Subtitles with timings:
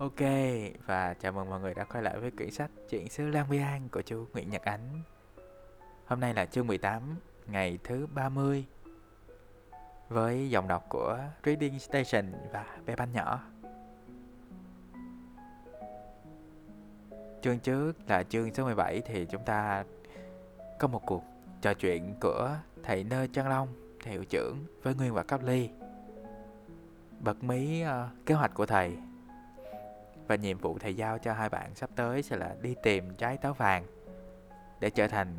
[0.00, 0.20] Ok,
[0.86, 3.88] và chào mừng mọi người đã quay lại với quyển sách Chuyện xứ Lan Bian
[3.88, 5.02] của chú Nguyễn Nhật Ánh.
[6.06, 8.64] Hôm nay là chương 18, ngày thứ 30
[10.08, 13.40] Với giọng đọc của Reading Station và bé banh nhỏ.
[17.42, 19.84] Chương trước là chương số 17 thì chúng ta
[20.78, 21.24] có một cuộc
[21.60, 23.68] trò chuyện của thầy Nơ Trang Long,
[24.02, 25.70] thầy hiệu trưởng với Nguyên và Cáp Ly.
[27.20, 28.96] Bật mí uh, kế hoạch của thầy
[30.30, 33.36] và nhiệm vụ thầy giao cho hai bạn sắp tới sẽ là đi tìm trái
[33.36, 33.86] táo vàng
[34.80, 35.36] để trở thành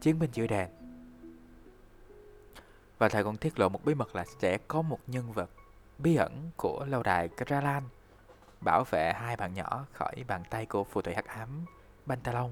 [0.00, 0.68] chiến binh chữa đèn.
[2.98, 5.50] Và thầy còn tiết lộ một bí mật là sẽ có một nhân vật
[5.98, 7.82] bí ẩn của lâu đài Kralan
[8.60, 11.64] bảo vệ hai bạn nhỏ khỏi bàn tay của phù thủy hắc ám
[12.06, 12.50] Bantalon.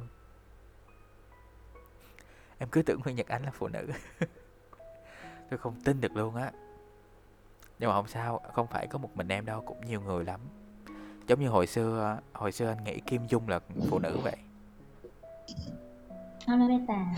[2.58, 3.86] Em cứ tưởng Nguyễn Nhật Ánh là phụ nữ.
[5.50, 6.52] Tôi không tin được luôn á.
[7.78, 10.40] Nhưng mà không sao, không phải có một mình em đâu, cũng nhiều người lắm.
[11.26, 14.36] Giống như hồi xưa Hồi xưa anh nghĩ Kim Dung là phụ nữ vậy.
[16.46, 17.14] Hello beta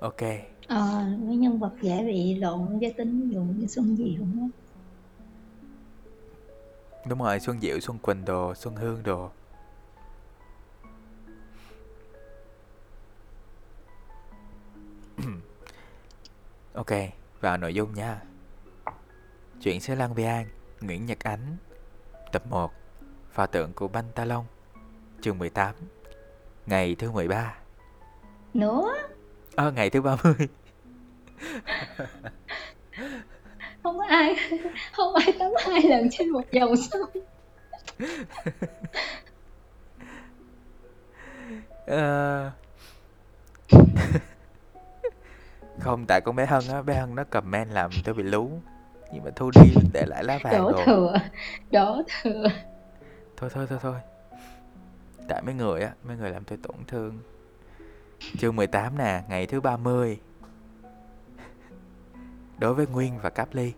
[0.00, 0.20] Ok.
[0.66, 4.46] Ờ, mấy nhân vật dễ bị lộn giới tính dùng như Xuân Diệu á
[7.08, 9.30] Đúng rồi, Xuân Diệu, Xuân Quỳnh đồ, Xuân Hương đồ.
[16.74, 16.90] Ok,
[17.40, 18.22] vào nội dung nha
[19.64, 20.46] Chuyện xứ Lăng Bian,
[20.80, 21.56] Nguyễn Nhật Ánh
[22.32, 22.72] Tập 1
[23.32, 24.44] Pho tượng của Banh Ta Long
[25.20, 25.74] Chương 18
[26.66, 27.54] Ngày thứ 13
[28.54, 28.94] Nữa?
[29.56, 30.34] Ờ, à, ngày thứ 30
[33.82, 34.36] Không có ai
[34.92, 37.10] Không ai tắm hai lần trên một dòng sông.
[41.84, 42.52] Uh...
[45.80, 48.50] Không, tại con bé Hân á Bé Hân nó comment làm tôi bị lú
[49.12, 50.84] nhưng mà thu đi để lại lá vàng đổ rồi.
[50.86, 51.14] thừa
[51.70, 52.46] đổ thừa.
[53.36, 53.96] Thôi thôi thôi thôi.
[55.28, 57.18] Tại mấy người á mấy người làm tôi tổn thương.
[58.38, 60.18] Chương 18 nè ngày thứ 30
[62.58, 63.72] đối với Nguyên và Cáp Ly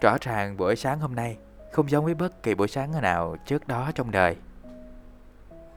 [0.00, 1.36] rõ ràng buổi sáng hôm nay
[1.72, 4.36] không giống với bất kỳ buổi sáng nào trước đó trong đời.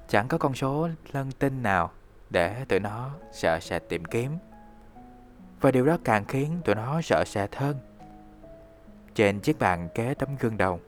[0.08, 1.92] Chẳng có con số lân tinh nào
[2.30, 4.32] để tụi nó sợ sệt tìm kiếm.
[5.62, 7.76] Và điều đó càng khiến tụi nó sợ sệt hơn
[9.16, 10.80] trên chiếc bàn kế tấm gương đầu,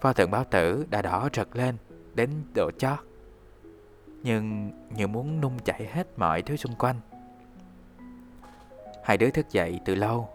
[0.00, 1.76] Pho tượng báo tử đã đỏ rực lên
[2.14, 2.98] Đến độ chót.
[4.22, 7.00] Nhưng như muốn nung chảy hết mọi thứ xung quanh.
[9.04, 10.28] Hai đứa thức dậy từ lâu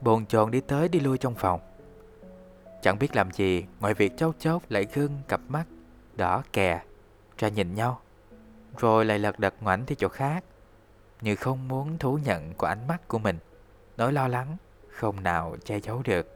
[0.00, 1.60] Bồn chồn đi tới đi lui trong phòng.
[2.82, 5.64] Chẳng biết làm gì Ngoài việc chốc chốc lại gương cặp mắt
[6.16, 6.82] Đỏ kè
[7.38, 8.00] Ra nhìn nhau.
[8.78, 10.44] Rồi lại lật đật ngoảnh đi chỗ khác
[11.20, 13.38] Như không muốn thú nhận của ánh mắt của mình
[13.96, 14.56] Nỗi lo lắng
[14.98, 16.26] không nào che giấu được.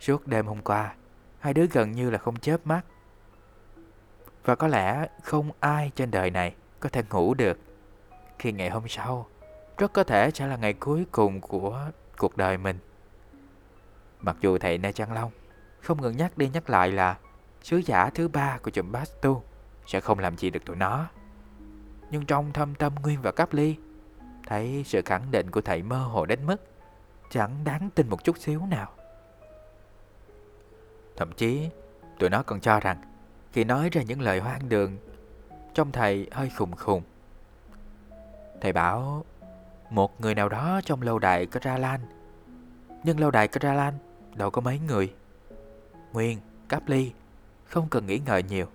[0.00, 0.94] Suốt đêm hôm qua,
[1.38, 2.82] hai đứa gần như là không chớp mắt.
[4.44, 7.58] Và có lẽ không ai trên đời này có thể ngủ được
[8.38, 9.26] khi ngày hôm sau
[9.78, 12.78] rất có thể sẽ là ngày cuối cùng của cuộc đời mình.
[14.20, 15.30] Mặc dù thầy Na Trăng Long
[15.80, 17.18] không ngừng nhắc đi nhắc lại là
[17.62, 19.42] sứ giả thứ ba của chùm Bastu
[19.86, 21.06] sẽ không làm gì được tụi nó.
[22.10, 23.76] Nhưng trong thâm tâm Nguyên và Cáp Ly
[24.46, 26.56] thấy sự khẳng định của thầy mơ hồ đến mức
[27.30, 28.88] chẳng đáng tin một chút xíu nào.
[31.16, 31.68] Thậm chí,
[32.18, 33.02] tụi nó còn cho rằng
[33.52, 34.96] khi nói ra những lời hoang đường,
[35.74, 37.02] trong thầy hơi khùng khùng.
[38.60, 39.24] Thầy bảo
[39.90, 42.00] một người nào đó trong lâu đài Kralan,
[43.04, 43.94] nhưng lâu đài Kralan
[44.34, 45.14] đâu có mấy người.
[46.12, 46.38] Nguyên,
[46.68, 47.12] Cáp Ly,
[47.64, 48.66] không cần nghĩ ngợi nhiều,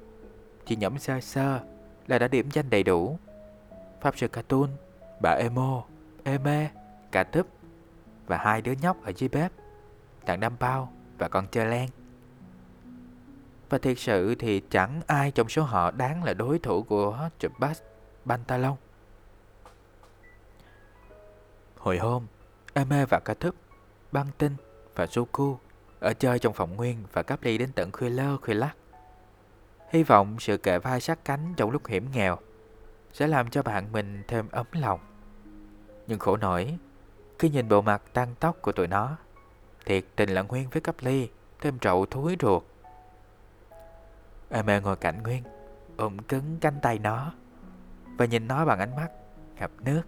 [0.66, 1.60] chỉ nhẩm sơ sơ
[2.08, 3.20] là đã điểm danh đầy đủ.
[4.02, 4.70] Pháp sư Katun
[5.22, 5.84] bà Emo,
[6.24, 6.72] Eme,
[7.12, 7.48] cả Túp
[8.26, 9.52] và hai đứa nhóc ở dưới bếp,
[10.26, 11.90] thằng Đâm Bao và con Chơ Len.
[13.70, 17.82] Và thiệt sự thì chẳng ai trong số họ đáng là đối thủ của Chubbas
[18.26, 18.76] Pantalon.
[21.78, 22.28] Hồi hôm,
[22.74, 23.56] Eme và cả Túp,
[24.12, 24.56] Băng Tinh
[24.96, 25.58] và Suku
[26.00, 28.76] ở chơi trong phòng nguyên và cắp ly đến tận khuya lơ khuya lắc.
[29.90, 32.38] Hy vọng sự kệ vai sát cánh trong lúc hiểm nghèo
[33.14, 35.00] sẽ làm cho bạn mình thêm ấm lòng.
[36.08, 36.78] Nhưng khổ nổi,
[37.40, 39.18] khi nhìn bộ mặt tăng tóc của tụi nó,
[39.86, 41.30] thiệt tình là Nguyên với cấp ly,
[41.62, 42.64] thêm trậu thúi ruột.
[44.50, 45.44] Eme ngồi cạnh Nguyên,
[45.98, 47.34] ôm cứng cánh tay nó
[48.18, 49.08] và nhìn nó bằng ánh mắt
[49.60, 50.02] ngập nước.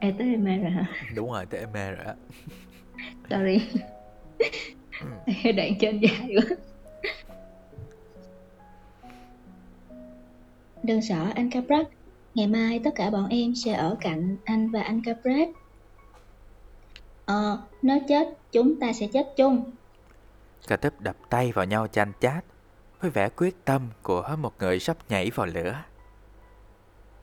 [0.00, 0.86] Ê tới Eme rồi hả?
[1.14, 2.14] Đúng rồi, tới Eme rồi á.
[3.30, 3.82] Sorry.
[5.56, 6.56] Đoạn trên dài quá
[10.84, 11.86] Đừng sợ anh Caprat,
[12.34, 15.48] ngày mai tất cả bọn em sẽ ở cạnh anh và anh Caprat.
[17.24, 19.70] Ờ, nếu chết, chúng ta sẽ chết chung.
[20.68, 22.44] Cả tấp đập tay vào nhau chanh chát
[23.00, 25.82] với vẻ quyết tâm của một người sắp nhảy vào lửa.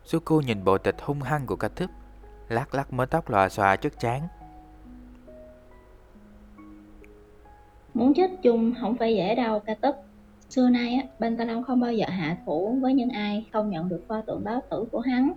[0.04, 1.90] Suku nhìn bộ tịch hung hăng của thức,
[2.50, 4.28] lắc lắc mớ tóc lòa xòa trước chán.
[7.94, 9.96] Muốn chết chung không phải dễ đâu tức.
[10.52, 14.02] Xưa nay á, Long không bao giờ hạ thủ với những ai không nhận được
[14.08, 15.34] pho tượng báo tử của hắn.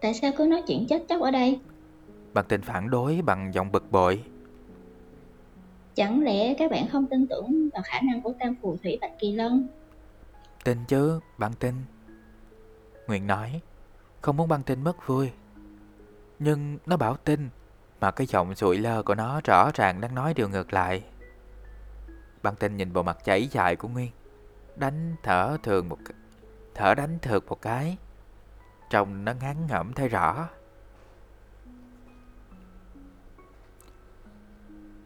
[0.00, 1.60] Tại sao cứ nói chuyện chết chóc ở đây?
[2.34, 4.22] Bằng tình phản đối bằng giọng bực bội.
[5.94, 9.18] Chẳng lẽ các bạn không tin tưởng vào khả năng của tam phù thủy Bạch
[9.18, 9.66] Kỳ Lân?
[10.64, 11.74] Tin chứ, bạn tin.
[13.06, 13.60] Nguyện nói,
[14.20, 15.30] không muốn băng tin mất vui.
[16.38, 17.48] Nhưng nó bảo tin,
[18.00, 21.02] mà cái giọng sụi lơ của nó rõ ràng đang nói điều ngược lại.
[22.42, 24.10] Băng tin nhìn bộ mặt chảy dài của Nguyên,
[24.76, 25.98] đánh thở thường một
[26.74, 27.96] thở đánh thượt một cái.
[28.90, 30.48] Trông nó ngán ngẩm thấy rõ.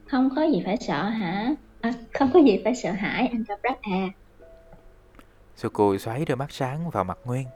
[0.06, 1.54] Không có gì phải sợ hả?
[1.80, 4.08] À, không có gì phải sợ hãi anh Caprat à.
[5.56, 7.46] Suku xoáy đôi mắt sáng vào mặt Nguyên.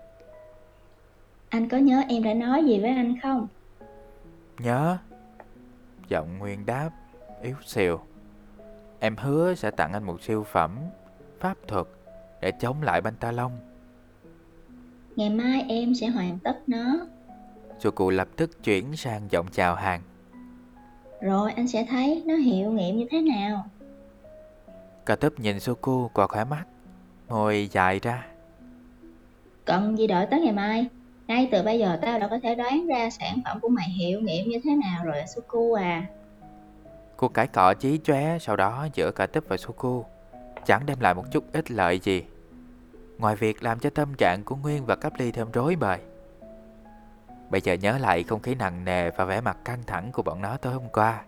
[1.48, 3.48] Anh có nhớ em đã nói gì với anh không?
[4.58, 4.98] Nhớ.
[6.08, 6.90] Giọng Nguyên đáp,
[7.42, 8.00] yếu xìu.
[9.00, 10.78] Em hứa sẽ tặng anh một siêu phẩm,
[11.40, 11.86] pháp thuật
[12.40, 13.58] để chống lại banh ta long.
[15.16, 17.06] Ngày mai em sẽ hoàn tất nó.
[17.78, 20.02] Suku lập tức chuyển sang giọng chào hàng.
[21.20, 23.64] Rồi anh sẽ thấy nó hiệu nghiệm như thế nào.
[25.06, 26.64] Cả tấp nhìn Suku qua khóe mắt,
[27.28, 28.26] môi dài ra.
[29.64, 30.86] Cần gì đợi tới ngày mai?
[31.26, 34.20] Ngay từ bây giờ tao đã có thể đoán ra sản phẩm của mày hiệu
[34.20, 36.06] nghiệm như thế nào rồi Suku à.
[37.18, 40.04] Cuộc cãi cọ chí chóe sau đó giữa cả tấp và Suku
[40.66, 42.24] chẳng đem lại một chút ích lợi gì.
[43.18, 45.98] Ngoài việc làm cho tâm trạng của Nguyên và Cấp Ly thêm rối bời.
[47.50, 50.42] Bây giờ nhớ lại không khí nặng nề và vẻ mặt căng thẳng của bọn
[50.42, 51.24] nó tối hôm qua.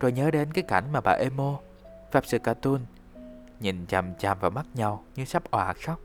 [0.00, 1.58] Rồi nhớ đến cái cảnh mà bà Emo,
[2.10, 2.80] Pháp sư Cartoon,
[3.60, 6.00] nhìn chằm chằm vào mắt nhau như sắp òa khóc.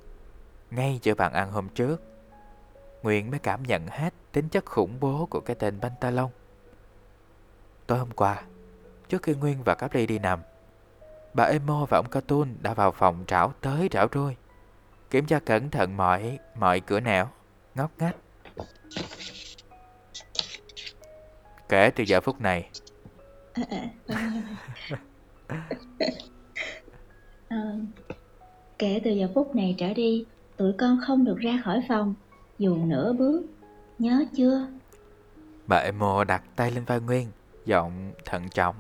[0.71, 2.01] Ngay giữa bàn ăn hôm trước.
[3.03, 6.29] Nguyên mới cảm nhận hết tính chất khủng bố của cái tên Pantalon.
[7.87, 8.43] Tối hôm qua,
[9.09, 10.39] trước khi Nguyên và Capri đi nằm,
[11.33, 14.35] bà Emo và ông Cartoon đã vào phòng trảo tới trảo đuôi,
[15.09, 17.27] kiểm tra cẩn thận mọi mọi cửa nẻo,
[17.75, 18.15] ngóc ngách.
[21.69, 22.69] Kể từ giờ phút này,
[27.47, 27.57] à,
[28.79, 30.25] kể từ giờ phút này trở đi,
[30.57, 32.13] tụi con không được ra khỏi phòng
[32.59, 33.41] dù nửa bước,
[33.99, 34.67] nhớ chưa?
[35.67, 37.27] Bà Emo đặt tay lên vai Nguyên,
[37.65, 38.75] giọng thận trọng.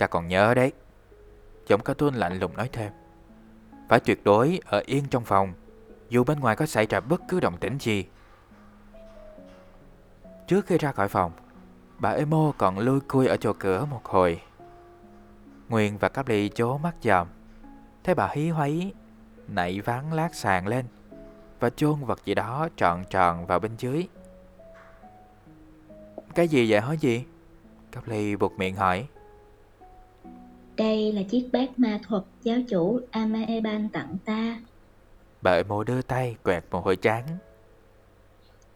[0.00, 0.72] Ta còn nhớ đấy.
[1.66, 2.92] Giọng cartoon tuôn lạnh lùng nói thêm.
[3.88, 5.52] Phải tuyệt đối ở yên trong phòng,
[6.08, 8.04] dù bên ngoài có xảy ra bất cứ động tĩnh gì.
[10.46, 11.32] Trước khi ra khỏi phòng,
[11.98, 14.40] bà Emo còn lui cui ở chỗ cửa một hồi.
[15.68, 17.28] Nguyên và Cáp Ly chố mắt dòm.
[18.04, 18.92] Thấy bà hí hoáy,
[19.48, 20.84] nảy ván lát sàn lên
[21.60, 24.08] và chôn vật gì đó tròn tròn vào bên dưới.
[26.34, 27.24] Cái gì vậy hả gì?
[27.92, 29.08] Cáp Ly buộc miệng hỏi.
[30.80, 34.60] Đây là chiếc bát ma thuật giáo chủ Amaeban tặng ta.
[35.42, 37.26] Bà mồ đưa tay quẹt một hồi trán.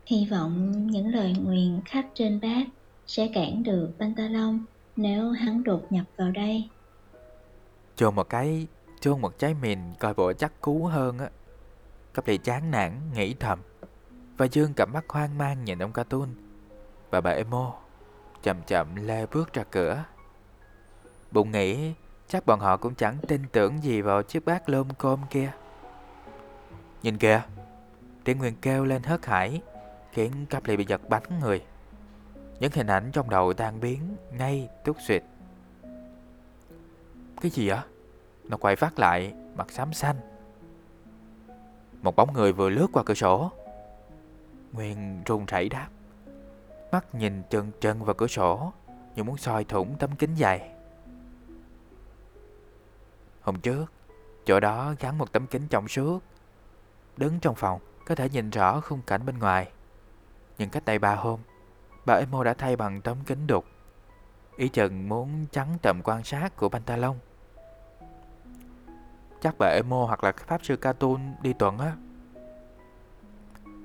[0.06, 2.66] Hy vọng những lời nguyền khắc trên bát
[3.06, 4.58] sẽ cản được Pantalon
[4.96, 6.68] nếu hắn đột nhập vào đây.
[7.96, 8.66] Chôn một cái,
[9.00, 11.28] chôn một trái mìn coi bộ chắc cú hơn á.
[12.12, 13.58] Cấp lì chán nản, nghĩ thầm.
[14.36, 16.28] Và Dương cặp mắt hoang mang nhìn ông cartoon.
[17.10, 17.74] Và bà Emo
[18.42, 20.04] chậm chậm lê bước ra cửa.
[21.34, 21.92] Bụng nghĩ
[22.28, 25.52] chắc bọn họ cũng chẳng tin tưởng gì vào chiếc bát lôm côm kia.
[27.02, 27.42] Nhìn kìa,
[28.24, 29.62] tiếng Nguyên kêu lên hớt hải,
[30.12, 31.64] khiến cặp lì bị giật bắn người.
[32.60, 35.22] Những hình ảnh trong đầu tan biến ngay tút xịt.
[37.40, 37.82] Cái gì á?
[38.44, 40.16] Nó quay phát lại, mặt xám xanh.
[42.02, 43.50] Một bóng người vừa lướt qua cửa sổ.
[44.72, 45.88] Nguyên run rẩy đáp.
[46.92, 48.72] Mắt nhìn trần trần vào cửa sổ,
[49.14, 50.73] như muốn soi thủng tấm kính dày.
[53.44, 53.92] Hôm trước,
[54.44, 56.20] chỗ đó gắn một tấm kính trong suốt.
[57.16, 59.70] Đứng trong phòng, có thể nhìn rõ khung cảnh bên ngoài.
[60.58, 61.40] Nhưng cách đây ba hôm,
[62.06, 63.64] bà Emo đã thay bằng tấm kính đục.
[64.56, 67.16] Ý chừng muốn chắn tầm quan sát của Pantalon.
[69.42, 71.96] Chắc bà Emo hoặc là Pháp Sư Cartoon đi tuần á.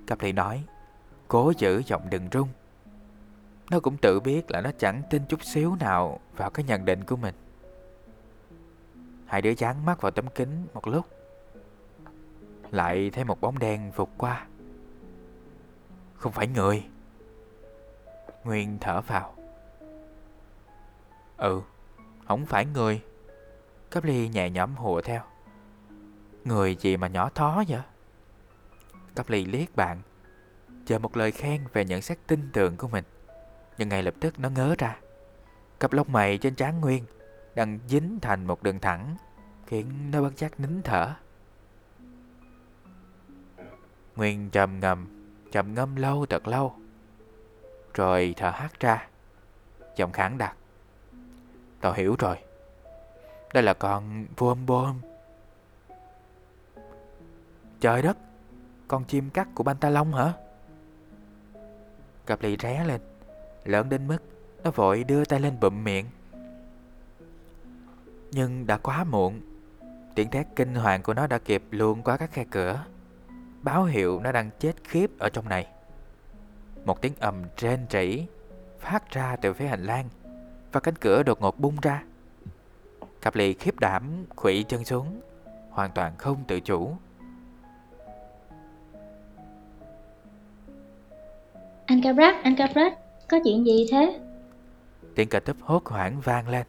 [0.08, 0.64] Cặp thị nói,
[1.28, 2.50] cố giữ giọng đừng rung.
[3.70, 7.04] Nó cũng tự biết là nó chẳng tin chút xíu nào vào cái nhận định
[7.04, 7.36] của mình.
[9.30, 11.06] Hai đứa dán mắt vào tấm kính một lúc.
[12.72, 14.48] Lại thấy một bóng đen vụt qua.
[16.16, 16.84] Không phải người.
[18.44, 19.36] Nguyên thở vào.
[21.38, 21.62] Ừ
[22.28, 23.02] Không phải người.
[23.90, 25.22] Cấp ly nhẹ nhõm hùa theo.
[26.44, 27.82] Người gì mà nhỏ thó vậy?
[29.16, 30.02] Cấp ly liếc bạn,
[30.86, 33.04] Chờ một lời khen về nhận xét tin tưởng của mình.
[33.78, 35.00] Nhưng ngay lập tức nó ngớ ra.
[35.80, 37.06] Cặp lông mày trên trán Nguyên.
[37.60, 39.16] Đang dính thành một đường thẳng,
[39.66, 41.14] Khiến nó bất giác nín thở.
[44.16, 45.08] Nguyên trầm ngầm,
[45.52, 46.74] Trầm ngâm lâu thật lâu,
[47.94, 49.08] Rồi thở hắt ra,
[49.96, 50.56] Giọng khẳng đặc.
[51.82, 52.38] Tao hiểu rồi,
[53.54, 55.02] Đây là con bôm bôm.
[57.80, 58.18] Trời đất,
[58.88, 60.34] Con chim cắt của Banta Long hả?
[62.26, 63.02] Cặp lì ré lên,
[63.64, 64.20] Lớn đến mức
[64.64, 66.06] Nó vội đưa tay lên bụm miệng.
[68.32, 69.42] Nhưng đã quá muộn.
[70.16, 72.86] Tiếng thét kinh hoàng của nó đã kịp luôn qua các khe cửa.
[73.62, 75.68] Báo hiệu nó đang chết khiếp ở trong này.
[76.86, 78.26] Một tiếng ầm trên trĩ
[78.80, 80.10] Phát ra từ phía hành lang
[80.72, 82.04] Và cánh cửa đột ngột bung ra.
[83.22, 85.22] Cặp lì khiếp đảm Khủy chân xuống
[85.70, 86.92] Hoàn toàn không tự chủ.
[91.86, 92.94] Anh Cabrat, anh Cabrat,
[93.28, 94.20] có chuyện gì thế?
[95.16, 96.66] Tiếng cà túp hốt hoảng vang lên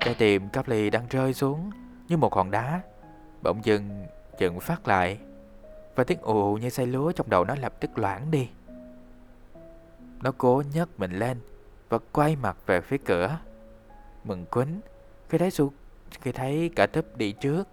[0.00, 1.70] Trái tim cắp ly đang rơi xuống
[2.08, 2.80] Như một hòn đá.
[3.42, 4.06] Bỗng dưng
[4.38, 5.18] chừng phát lại
[5.94, 8.48] Và tiếng ù như say lúa trong đầu nó lập tức loãng đi.
[10.22, 11.40] Nó cố nhấc mình lên
[11.88, 13.38] Và quay mặt về phía cửa.
[14.24, 14.80] Mừng quýnh
[15.28, 15.72] Khi thấy, su,
[16.10, 17.64] khi thấy cả túp đi trước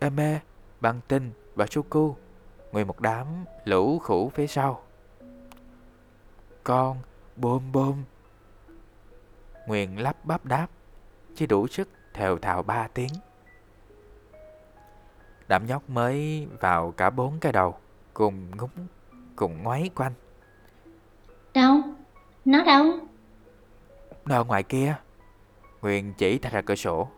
[0.00, 0.40] Eme,
[0.80, 2.16] băng tinh và Suku
[2.74, 3.26] Nguyên một đám
[3.64, 4.82] lũ khủ phía sau.
[6.64, 6.98] Con
[7.36, 8.04] bôm bôm.
[9.66, 10.66] Nguyên lắp bắp đáp.
[11.34, 13.10] Chỉ đủ sức thều thào ba tiếng.
[15.48, 17.74] Đám nhóc mới vào cả bốn cái đầu
[18.14, 18.86] Cùng ngúng
[19.36, 20.12] Cùng ngoáy quanh.
[21.54, 21.76] Đâu?
[22.44, 22.84] Nó đâu?
[24.24, 24.96] Nó ở ngoài kia.
[25.82, 27.08] Nguyên chỉ tay ra cửa sổ.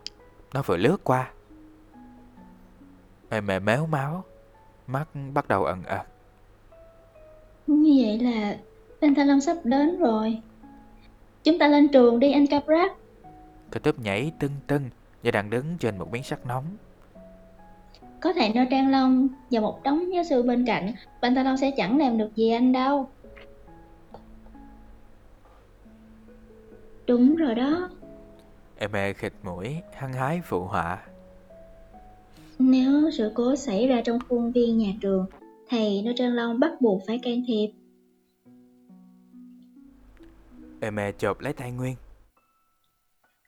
[0.55, 1.31] Nó vừa lướt qua.
[3.31, 4.25] Mẹ mẹ méo máu
[4.87, 5.05] Mắt
[5.35, 6.07] bắt đầu ẩn ật
[7.67, 8.59] Như vậy là
[9.01, 10.41] Pentalon sắp đến rồi.
[11.45, 12.93] Chúng ta lên trường đi anh Caprat
[13.71, 14.83] Cái túp nhảy tưng tưng
[15.23, 16.65] Và đang đứng trên một miếng sắt nóng.
[18.21, 20.93] Có thể nơ trang long Và một đống giáo sư bên cạnh
[21.23, 23.09] Pentalon sẽ chẳng làm được gì anh đâu.
[27.07, 27.89] Đúng rồi đó.
[28.79, 31.03] Em khịt mũi hăng hái phụ họa.
[32.59, 35.27] Nếu sự cố xảy ra trong khuôn viên nhà trường
[35.69, 37.69] Thầy Nơ Trang Long bắt buộc phải can thiệp.
[40.81, 41.97] Em chộp lấy tay Nguyên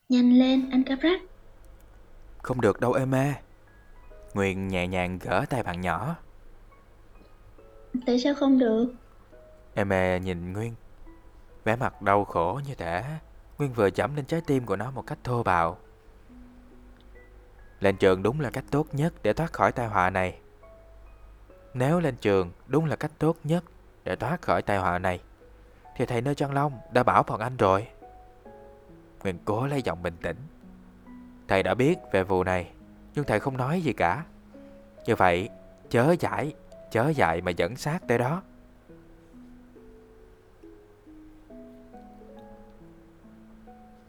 [0.08, 1.20] Nhanh lên anh Caprat.
[2.42, 3.14] Không được đâu em
[4.34, 6.16] Nguyên nhẹ nhàng gỡ tay bạn nhỏ.
[8.06, 8.86] Tại sao không được?
[9.74, 9.88] Em
[10.24, 10.74] nhìn Nguyên.
[11.64, 13.04] Vẻ mặt đau khổ như thể
[13.58, 15.78] Nguyên vừa chẩm lên trái tim của nó một cách thô bạo.
[17.80, 20.38] Lên trường đúng là cách tốt nhất để thoát khỏi tai họa này.
[21.74, 23.64] Nếu lên trường đúng là cách tốt nhất
[24.04, 25.20] để thoát khỏi tai họa này
[25.96, 27.86] Thì thầy Nơ Trăng Long đã bảo bọn anh rồi
[29.22, 30.36] Nguyên cố lấy giọng bình tĩnh.
[31.48, 32.70] Thầy đã biết về vụ này
[33.14, 34.24] Nhưng thầy không nói gì cả.
[35.06, 35.48] Như vậy
[35.90, 36.54] chớ giải
[36.90, 38.42] Chớ dại mà dẫn sát tới đó.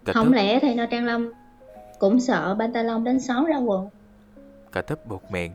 [0.05, 1.31] Cả Không lẽ thầy Nơ Trang Long
[1.99, 3.89] Cũng sợ Bantalon đánh xóm ra quần?
[4.71, 5.53] Cả tấp buộc miệng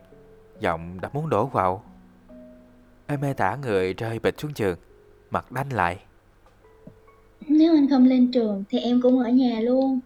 [0.60, 1.82] Giọng đã muốn đổ vào.
[3.06, 4.78] Ê mê tả người rơi bịch xuống trường
[5.30, 5.98] Mặt đanh lại
[7.48, 10.00] Nếu anh không lên trường Thì em cũng ở nhà luôn.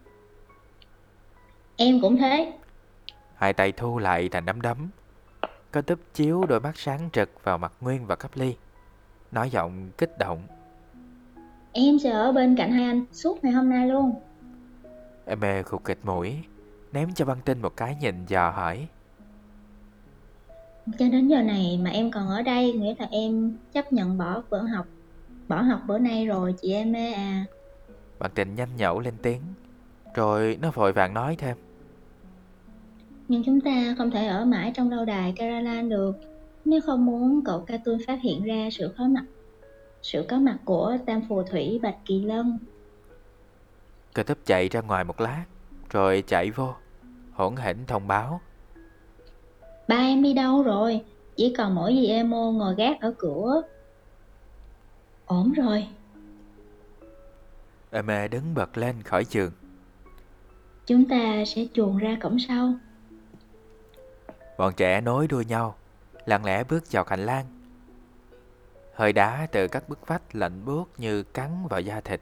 [1.77, 2.53] Em cũng thế.
[3.35, 4.89] Hai tay thu lại thành nắm đấm.
[5.71, 8.55] Có tấp chiếu đôi mắt sáng rực vào mặt Nguyên và Cấp Ly.
[9.33, 10.43] Nói giọng kích động.
[11.73, 14.15] Em sẽ ở bên cạnh hai anh suốt ngày hôm nay luôn.
[15.27, 16.37] Em mê khục kịch mũi.
[16.93, 18.87] Ném cho băng tinh một cái nhìn dò hỏi.
[20.99, 24.43] Cho đến giờ này mà em còn ở đây Nghĩa là em chấp nhận bỏ
[24.51, 24.87] bữa học
[25.49, 27.45] Bỏ học bữa nay rồi chị em mê à.
[28.19, 29.41] Băng tinh nhanh nhẩu lên tiếng.
[30.15, 31.57] Rồi nó vội vàng nói thêm.
[33.29, 36.17] Nhưng chúng ta không thể ở mãi trong lâu đài Caralan được
[36.65, 39.25] Nếu không muốn cậu Cartoon phát hiện ra sự khó mặt
[40.03, 42.59] sự có mặt của tam phù thủy Bạch Kỳ Lân.
[44.15, 45.45] Cơ tấp chạy ra ngoài một lát
[45.91, 46.75] Rồi chạy vô
[47.33, 48.41] Hỗn hỉnh thông báo.
[49.89, 51.01] Ba em đi đâu rồi?
[51.37, 53.63] Chỉ còn mỗi dì Emo ngồi gác ở cửa
[55.29, 55.89] Ổn rồi
[57.91, 59.53] Eme đứng bật lên khỏi giường
[60.87, 62.75] Chúng ta sẽ chuồn ra cổng sau
[64.59, 65.75] Bọn trẻ nối đuôi nhau,
[66.27, 67.45] lặng lẽ bước vào hành lang.
[68.95, 72.21] Hơi đá từ các bức vách lạnh buốt như cắn vào da thịt.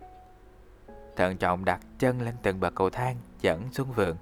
[1.17, 4.17] Thận trọng đặt chân lên từng bậc cầu thang dẫn xuống vườn.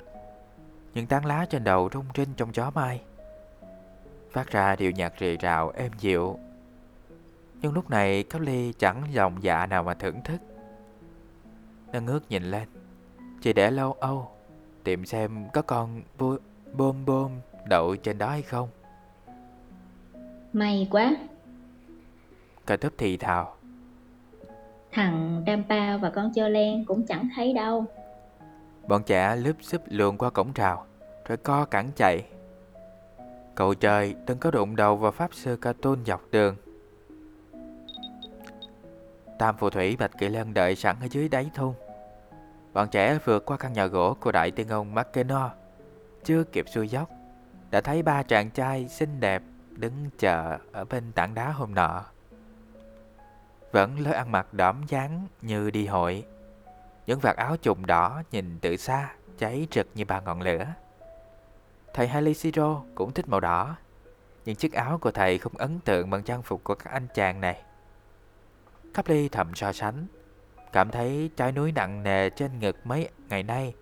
[0.94, 3.02] Những tán lá trên đầu rung rinh trong gió mai.
[4.32, 6.38] Phát ra điệu nhạc rì rào êm dịu.
[7.64, 10.40] Nhưng lúc này Cáo Ly chẳng lòng dạ nào mà thưởng thức.
[11.92, 12.68] Nó ngước nhìn lên,
[13.42, 14.30] chỉ để lâu âu,
[14.83, 16.02] tìm xem có con
[16.73, 17.30] bôm bôm
[17.68, 18.68] đậu trên đó hay không.
[20.52, 21.16] May quá.
[22.66, 23.56] Cà túp thì thào.
[24.92, 27.85] Thằng Rampa và con Chơ Len cũng chẳng thấy đâu.
[28.88, 30.87] Bọn trẻ lướp xúp luồn qua cổng rào,
[31.28, 32.25] rồi co cẳng chạy.
[33.54, 36.56] Cậu trời đừng có đụng đầu vào pháp sư ca tôn dọc đường.
[39.38, 41.74] Tam phù thủy Bạch Kỳ Lân đợi sẵn ở dưới đáy thôn.
[42.72, 45.50] Bọn trẻ vượt qua căn nhà gỗ của đại tiên ông Makeno.
[46.24, 47.10] Chưa kịp xuôi dốc,
[47.70, 52.04] đã thấy ba chàng trai xinh đẹp đứng chờ ở bên tảng đá hôm nọ.
[53.72, 56.24] Vẫn lối ăn mặc đỏm dáng như đi hội.
[57.06, 60.66] Những vạt áo trùng đỏ nhìn từ xa, cháy rực như ba ngọn lửa.
[61.94, 63.76] Thầy Haliciro cũng thích màu đỏ,
[64.44, 67.40] nhưng chiếc áo của thầy không ấn tượng bằng trang phục của các anh chàng
[67.40, 67.62] này.
[68.94, 70.06] Cáp ly thầm so sánh,
[70.72, 73.74] cảm thấy trái núi nặng nề trên ngực mấy ngày nay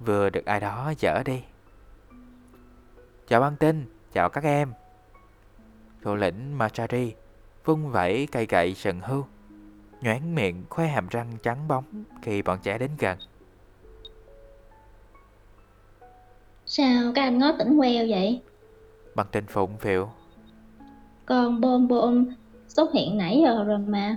[0.00, 1.42] vừa được ai đó dỡ đi.
[3.28, 4.72] Chào băng tinh, chào các em.
[6.02, 7.14] Thủ lĩnh Machari
[7.64, 9.24] vung vẩy cây gậy sừng hưu,
[10.00, 13.18] nhoáng miệng khoe hàm răng trắng bóng khi bọn trẻ đến gần.
[16.66, 18.42] Sao các anh ngó tỉnh queo vậy?
[19.14, 20.10] Bằng tình phụng phiệu.
[21.26, 22.26] Con bom bom
[22.68, 24.16] xuất hiện nãy giờ rồi mà.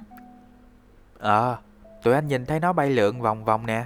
[1.21, 1.57] Ờ, à,
[2.03, 3.85] tụi anh nhìn thấy nó bay lượn vòng vòng nè.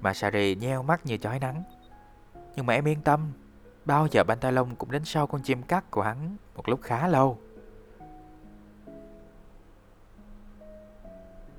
[0.00, 1.62] Masari nheo mắt như chói nắng.
[2.56, 3.32] Nhưng mà em yên tâm,
[3.84, 7.38] bao giờ Pantalon cũng đến sau con chim cắt của hắn một lúc khá lâu.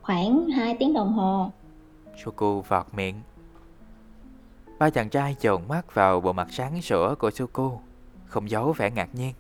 [0.02, 1.52] Khoảng 2 tiếng đồng hồ.
[2.24, 3.22] Suku vọt miệng.
[4.80, 7.80] Ba chàng trai trồn mắt vào bộ mặt sáng sủa của Suku,
[8.26, 9.34] không giấu vẻ ngạc nhiên.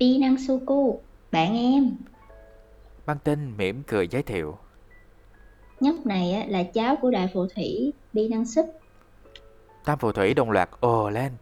[0.00, 1.00] Pi năng Suku,
[1.32, 1.96] bạn em.
[3.10, 4.58] Băng tinh mỉm cười giới thiệu.
[5.80, 8.66] Nhóc này là cháu của đại phù thủy Bi năng xích.
[9.84, 11.32] Tam phù thủy đồng loạt ồ lên,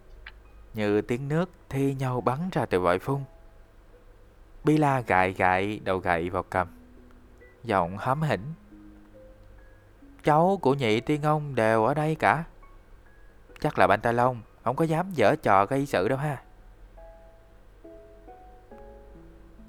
[0.73, 3.21] như tiếng nước thi nhau bắn ra từ vòi phun.
[4.63, 6.67] Bi la gại gại đầu gậy vào cầm,
[7.63, 8.53] giọng hóm hỉnh.
[10.23, 12.43] Cháu của nhị tiên ông đều ở đây cả.
[13.59, 16.43] Chắc là banh ta lông, không có dám dở trò gây sự đâu ha.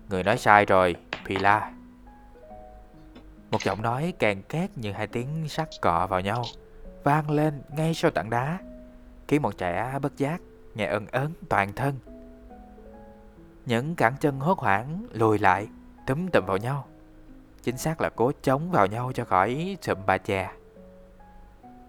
[0.09, 1.73] Người nói sai rồi, Pila.
[3.51, 6.45] Một giọng nói càng két như hai tiếng sắt cọ vào nhau,
[7.05, 8.59] vang lên ngay sau tảng đá,
[9.29, 10.41] khiến một trẻ bất giác,
[10.75, 11.99] nghe ân ớn toàn thân.
[13.67, 15.69] Những cẳng chân hốt hoảng lùi lại,
[16.07, 16.87] túm tụm vào nhau.
[17.63, 20.51] Chính xác là cố chống vào nhau cho khỏi sụm bà chè.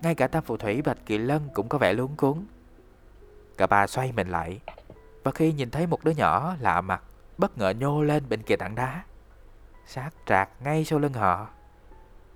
[0.02, 2.45] Ngay cả tam phù thủy Bạch Kỳ Lân cũng có vẻ luống cuốn.
[3.58, 4.60] Cả ba xoay mình lại,
[5.24, 7.04] và khi nhìn thấy một đứa nhỏ lạ mặt,
[7.38, 9.04] bất ngờ nhô lên bên kia tảng đá
[9.86, 11.50] sát trạc ngay sau lưng họ.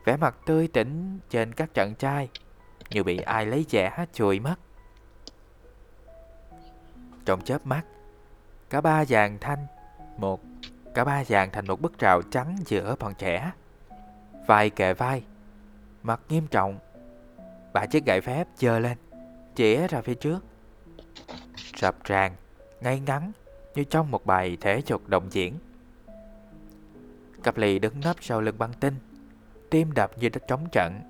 [0.06, 2.30] Vẻ mặt tươi tỉnh trên các trận trai
[2.90, 4.56] như bị ai lấy chẻ chùi mất.
[7.26, 7.82] Trong chớp mắt,
[8.70, 9.68] cả ba dàn thanh,
[10.18, 10.42] một,
[10.94, 13.52] cả ba dàn thành một bức rào trắng giữa bọn trẻ.
[14.48, 15.24] Vai kề vai,
[16.04, 16.80] mặt nghiêm trọng,
[17.74, 18.98] bà chiếc gậy phép giơ lên,
[19.56, 20.40] chĩa ra phía trước.
[21.76, 22.36] Rập ràng,
[22.82, 23.32] ngay ngắn
[23.76, 25.60] như trong một bài thể dục đồng diễn.
[27.46, 28.96] Cặp lì đứng nấp sau lưng băng tinh,
[29.70, 31.02] Tim đập như đã trống trận.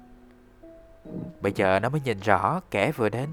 [1.41, 3.29] Bây giờ nó mới nhìn rõ kẻ vừa đến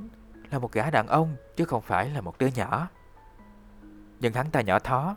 [0.51, 2.89] Là một gã đàn ông Chứ không phải là một đứa nhỏ.
[4.21, 5.17] Nhưng hắn ta nhỏ thó,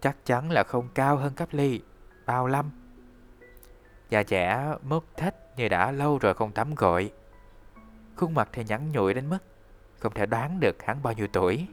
[0.00, 1.80] Chắc chắn là không cao hơn cấp ly
[2.26, 2.70] Bao lâm.
[4.10, 7.12] Già trẻ mất thích như đã lâu rồi không tắm gội.
[8.16, 9.38] Khuôn mặt thì nhẵn nhụi đến mức
[9.98, 11.66] Không thể đoán được hắn bao nhiêu tuổi.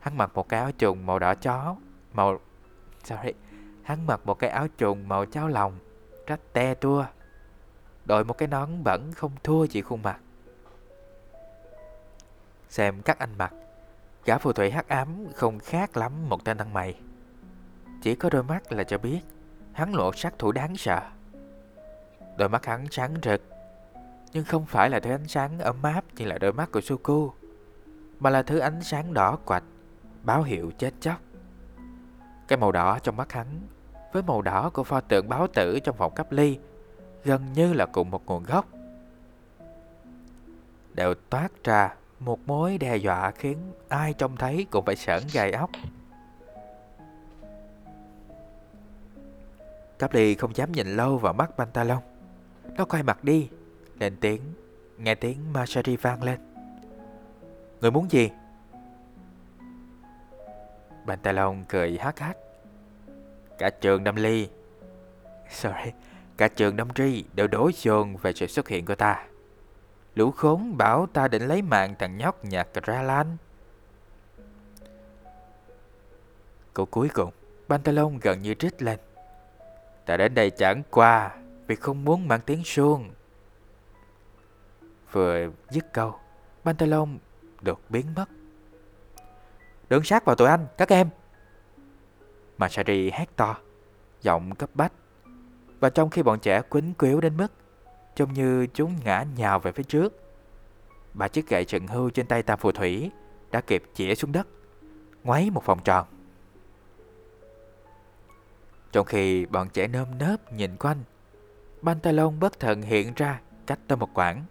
[0.00, 1.76] Hắn mặc một cái áo trùng màu đỏ chó,
[2.12, 2.40] Màu,
[3.04, 3.32] Sorry
[3.88, 5.78] Hắn mặc một cái áo trùng màu cháo lòng,
[6.26, 7.06] rách te tua.
[8.04, 10.20] Đội một cái nón bẩn không thua chị khuôn mặt.
[12.68, 13.52] Xem các anh mặc,
[14.24, 17.00] gã phù thủy hắc ám không khác lắm một tên ăn mày.
[18.02, 19.20] Chỉ có đôi mắt là cho biết
[19.72, 21.00] hắn lộ sát thủ đáng sợ.
[22.36, 23.42] Đôi mắt hắn sáng rực,
[24.32, 27.32] nhưng không phải là thứ ánh sáng ấm áp như là đôi mắt của Suku,
[28.20, 29.64] mà là thứ ánh sáng đỏ quạch,
[30.22, 31.16] báo hiệu chết chóc.
[32.48, 33.46] Cái màu đỏ trong mắt hắn
[34.12, 36.58] với màu đỏ của pho tượng báo tử trong phòng cấp ly
[37.24, 38.66] gần như là cùng một nguồn gốc.
[40.94, 45.52] Đều toát ra Một mối đe dọa khiến ai trông thấy cũng phải sởn gai
[45.52, 45.70] ốc.
[49.98, 52.02] Caply không dám nhìn lâu vào mắt Pantalon.
[52.76, 53.48] Nó quay mặt đi,
[53.98, 54.40] lên tiếng,
[54.98, 56.40] nghe tiếng Marjorie vang lên.
[57.80, 58.30] Người muốn gì?
[61.06, 62.36] Pantalon cười hát hát.
[63.58, 64.48] Cả trường Đâm Ly.
[65.50, 65.92] Sorry,
[66.38, 69.26] Cả trường đâm Tri đều đổ dồn về sự xuất hiện của ta.
[70.14, 73.36] Lũ khốn bảo ta định lấy mạng thằng nhóc nhà Kralan
[76.74, 77.30] Câu cuối cùng,
[77.68, 78.98] Pantalon gần như trích lên.
[80.06, 83.10] Ta đến đây chẳng qua Vì không muốn mang tiếng suông.
[85.12, 86.14] Vừa dứt câu,
[86.64, 87.18] Pantalon
[87.60, 88.24] được biến mất.
[89.88, 91.08] Đừng sát vào tụi anh, các em.
[92.58, 93.56] Masari hét to
[94.22, 94.92] Giọng cấp bách.
[95.80, 97.52] Và trong khi bọn trẻ quýnh quếu đến mức
[98.14, 100.22] Trông như chúng ngã nhào về phía trước
[101.14, 103.10] Bà chiếc gậy trần hưu trên tay tam phù thủy
[103.50, 104.46] Đã kịp chĩa xuống đất
[105.24, 106.06] Ngoáy một vòng tròn.
[108.92, 111.02] Trong khi bọn trẻ nơm nớp nhìn quanh
[111.82, 114.44] Pantalon bất thần hiện ra cách tôi một quãng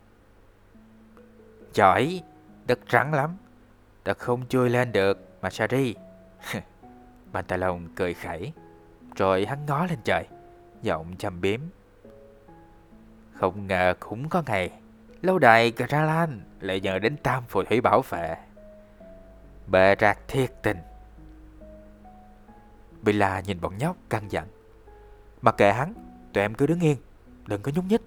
[1.74, 2.24] Giỏi,
[2.66, 3.38] đất rắn lắm
[4.04, 5.96] Ta không chui lên được mà Sari
[7.38, 8.54] Pantalon cười khẩy,
[9.16, 10.28] Rồi hắn ngó lên trời,
[10.82, 11.60] Giọng chăm biếm.
[13.34, 14.72] Không ngờ cũng có ngày,
[15.22, 18.38] Lâu đài Gralan lại nhờ đến tam phù thủy bảo vệ.
[19.68, 20.78] Bệ rạc thiệt tình.
[23.02, 24.48] Billa nhìn bọn nhóc căng dặn
[25.42, 25.94] Mặc kệ hắn,
[26.34, 26.98] Tụi em cứ đứng yên,
[27.48, 28.02] Đừng có nhúc nhích.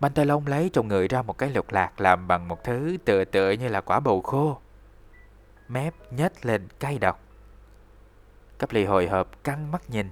[0.00, 3.50] Pantalon lấy trong người ra một cái lục lạc làm bằng một thứ tựa tựa
[3.50, 4.58] như là quả bầu khô
[5.68, 7.20] mép nhếch lên cay độc.
[8.58, 10.10] Cấp lì hồi hộp căng mắt nhìn.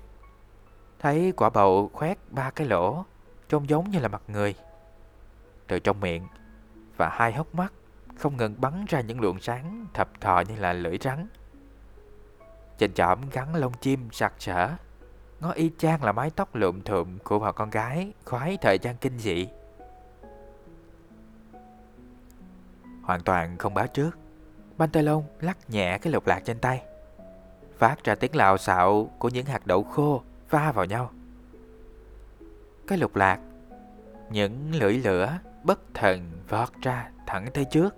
[0.98, 3.04] Thấy quả bầu khoét ba cái lỗ,
[3.48, 4.54] trông giống như là mặt người.
[5.66, 6.26] Từ trong miệng
[6.96, 7.72] và hai hốc mắt
[8.16, 11.26] không ngừng bắn ra những luồng sáng thập thò như là lưỡi rắn.
[12.78, 14.70] Trên chỏm gắn lông chim sặc sỡ,
[15.40, 18.96] ngó y chang là mái tóc lượm thượm của bà con gái khoái thời gian
[18.96, 19.48] kinh dị.
[23.02, 24.18] Hoàn toàn không báo trước
[24.78, 26.82] Pantalon lắc nhẹ cái lục lạc trên tay,
[27.78, 31.10] Phát ra tiếng lào xạo của những hạt đậu khô va vào nhau.
[32.86, 33.40] Cái lục lạc,
[34.30, 37.94] Những lưỡi lửa bất thần vọt ra thẳng tới trước,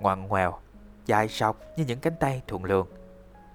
[0.00, 0.58] Ngoằn ngoèo,
[1.06, 2.86] Dài sọc như những cánh tay thuận luồng,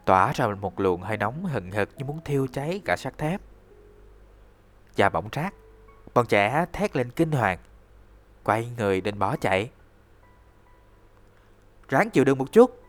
[0.05, 3.41] Tỏa ra một luồng hơi nóng hừng hực như muốn thiêu cháy cả sắt thép.
[4.97, 5.53] Và bỗng rác
[6.13, 7.59] Bọn trẻ thét lên kinh hoàng,
[8.43, 9.69] Quay người định bỏ chạy.
[11.89, 12.81] Ráng chịu đựng một chút.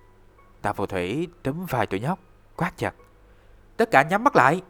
[0.63, 2.19] Tạ phù thủy túm vai tụi nhóc,
[2.57, 2.95] Quát chặt
[3.77, 4.63] Tất cả nhắm mắt lại.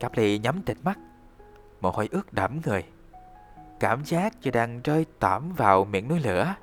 [0.00, 0.98] Cáp ly nhắm tịt mắt,
[1.80, 2.84] Mồ hôi ướt đẫm người.
[3.80, 6.54] Cảm giác như đang rơi tẩm vào miệng núi lửa.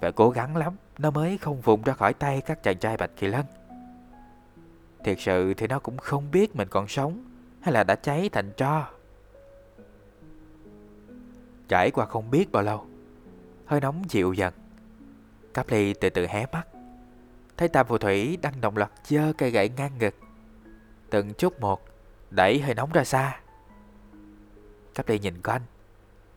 [0.00, 3.10] Phải cố gắng lắm, Nó mới không vùng ra khỏi tay các chàng trai Bạch
[3.16, 3.46] Kỳ Lân.
[5.04, 7.24] Thiệt sự thì nó cũng không biết mình còn sống
[7.60, 8.86] Hay là đã cháy thành tro.
[11.68, 12.86] Trải qua không biết bao lâu,
[13.66, 14.54] Hơi nóng dịu dần.
[15.58, 16.68] Cáp ly từ từ hé mắt.
[17.56, 20.14] Thấy tam phù thủy đang đồng loạt dơ cây gậy ngang ngực.
[21.10, 21.84] Từng chút một,
[22.30, 23.40] Đẩy hơi nóng ra xa.
[24.94, 25.62] Cáp ly nhìn quanh.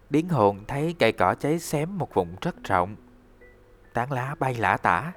[0.10, 2.96] Điến hồn thấy cây cỏ cháy xém một vùng rất rộng.
[3.94, 5.12] Tán lá bay lả tả.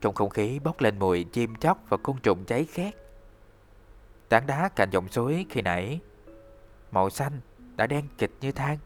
[0.00, 2.94] Trong không khí bốc lên mùi chim chóc và côn trùng cháy khét.
[4.28, 6.00] Tán đá cạnh dòng suối khi nãy,
[6.90, 7.40] Màu xanh
[7.76, 8.78] đã đen kịch như than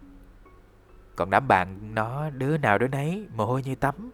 [1.19, 4.11] còn đám bạn nó đứa nào đứa nấy, mồ hôi như tắm.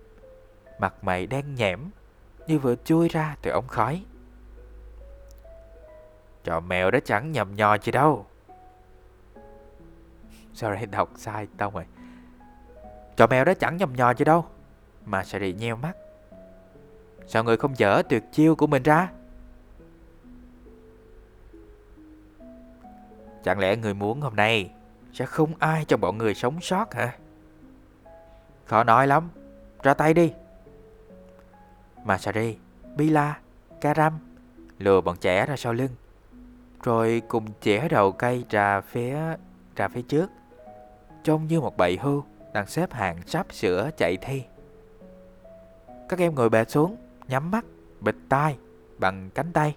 [0.78, 1.90] Mặt mày đen nhẽm,
[2.46, 4.04] Như vừa chui ra từ ống khói.
[6.44, 8.26] Trò mèo đó chẳng nhầm nhò gì đâu.
[10.54, 11.84] Sorry, đọc sai tao rồi.
[13.16, 14.46] Trò mèo đó chẳng nhầm nhò gì đâu,
[15.04, 15.96] Mà Sari nheo mắt.
[17.26, 19.12] Sao người không dở tuyệt chiêu của mình ra?
[23.44, 24.70] Chẳng lẽ người muốn hôm nay
[25.14, 27.16] sẽ không ai cho bọn người sống sót hả?
[28.64, 29.30] Khó nói lắm,
[29.82, 30.32] ra tay đi.
[32.04, 32.56] Masari,
[32.96, 33.38] Bila,
[33.80, 34.18] Karam
[34.78, 35.90] lừa bọn trẻ ra sau lưng,
[36.82, 39.18] rồi cùng chẻ đầu cây ra phía
[39.76, 40.30] ra phía trước,
[41.24, 44.42] trông như một bầy hưu đang xếp hàng sắp sửa chạy thi.
[46.08, 46.96] Các em ngồi bệt xuống,
[47.28, 47.64] nhắm mắt,
[48.00, 48.56] bịt tai
[48.98, 49.76] bằng cánh tay.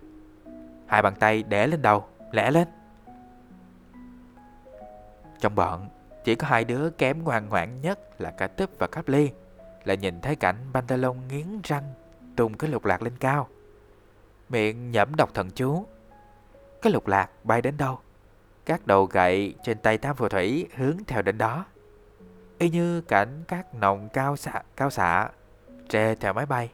[0.88, 2.68] Hai bàn tay để lên đầu, lẻ lên.
[5.40, 5.90] Trong bọn,
[6.24, 9.32] chỉ có hai đứa kém ngoan ngoãn nhất là cả túp và cáp ly
[9.84, 11.94] là nhìn thấy cảnh Pantalon nghiến răng
[12.36, 13.48] tung cái lục lạc lên cao.
[14.50, 15.86] Miệng nhẩm đọc thần chú.
[16.82, 18.00] Cái lục lạc bay đến đâu?
[18.66, 21.66] Các đầu gậy trên tay tam phù thủy hướng theo đến đó.
[22.58, 25.30] y như cảnh các nòng cao xạ, cao xạ
[25.90, 26.70] trê theo máy bay.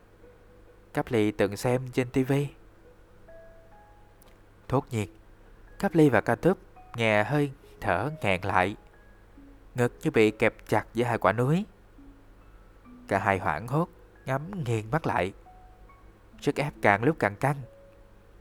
[0.93, 2.47] Cáp ly từng xem trên tivi.
[4.67, 5.07] Thốt nhiệt
[5.79, 6.57] Cáp ly và ca túp
[6.95, 7.51] nghe hơi
[7.83, 8.75] thở ngẹn lại.
[9.75, 11.65] Ngực như bị kẹp chặt giữa hai quả núi.
[13.07, 13.87] Cả hai hoảng hốt,
[14.25, 15.33] ngắm nghiêng mắt lại.
[16.41, 17.57] Sức ép càng lúc càng căng.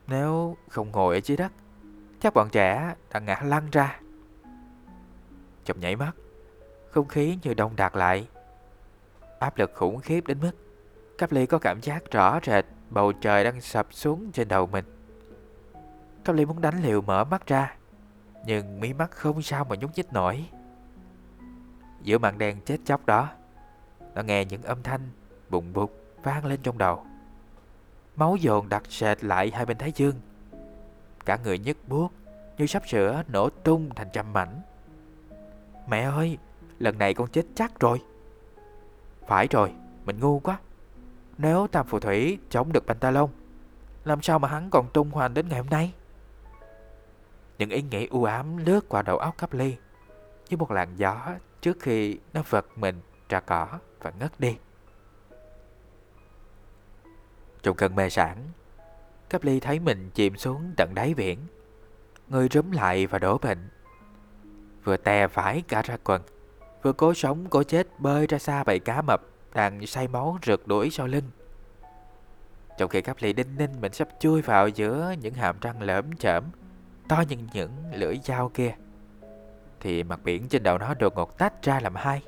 [0.06, 1.52] Nếu không ngồi ở dưới đất,
[2.20, 4.00] chắc bọn trẻ đã ngã lăn ra.
[5.64, 6.12] Trong nhảy mắt,
[6.90, 8.28] không khí như đông đặc lại.
[9.38, 10.52] Áp lực khủng khiếp đến mức
[11.18, 14.84] Cáp Ly có cảm giác rõ rệt bầu trời đang sập xuống trên đầu mình.
[16.24, 17.76] Cáp Ly muốn đánh liều mở mắt ra,
[18.46, 20.44] nhưng mí mắt không sao mà nhúc nhích nổi.
[22.02, 23.28] Giữa màn đen chết chóc đó,
[24.14, 25.00] nó nghe những âm thanh
[25.50, 27.06] bụng bục vang lên trong đầu.
[28.16, 30.14] Máu dồn đặc sệt lại hai bên thái dương.
[31.24, 32.12] Cả người nhức buốt
[32.58, 34.60] như sắp sửa nổ tung thành trăm mảnh.
[35.88, 36.38] Mẹ ơi,
[36.78, 38.02] lần này con chết chắc rồi.
[39.26, 39.72] Phải rồi,
[40.04, 40.58] mình ngu quá.
[41.38, 43.30] Nếu Tam Phù Thủy chống được Pantalon,
[44.04, 45.92] làm sao mà hắn còn tung hoành đến ngày hôm nay?
[47.62, 49.76] Những ý nghĩ u ám lướt qua đầu óc Cáp Ly
[50.48, 51.28] như một làn gió
[51.60, 53.68] trước khi nó vật mình ra cỏ
[54.00, 54.56] và ngất đi.
[57.62, 58.36] Trong cơn mê sản,
[59.30, 61.38] Cáp Ly thấy mình chìm xuống tận đáy biển.
[62.28, 63.68] Người rúm lại và đổ bệnh.
[64.84, 66.22] Vừa tè phải cả ra quần,
[66.82, 69.22] vừa cố sống cố chết bơi ra xa bầy cá mập
[69.54, 71.30] đang say máu rượt đuổi sau lưng.
[72.78, 76.16] Trong khi Cáp Ly đinh ninh mình sắp chui vào giữa những hàm răng lởm
[76.16, 76.44] chởm,
[77.08, 78.74] to như những lưỡi dao kia,
[79.80, 82.22] thì mặt biển trên đầu nó đột ngột tách ra làm hai.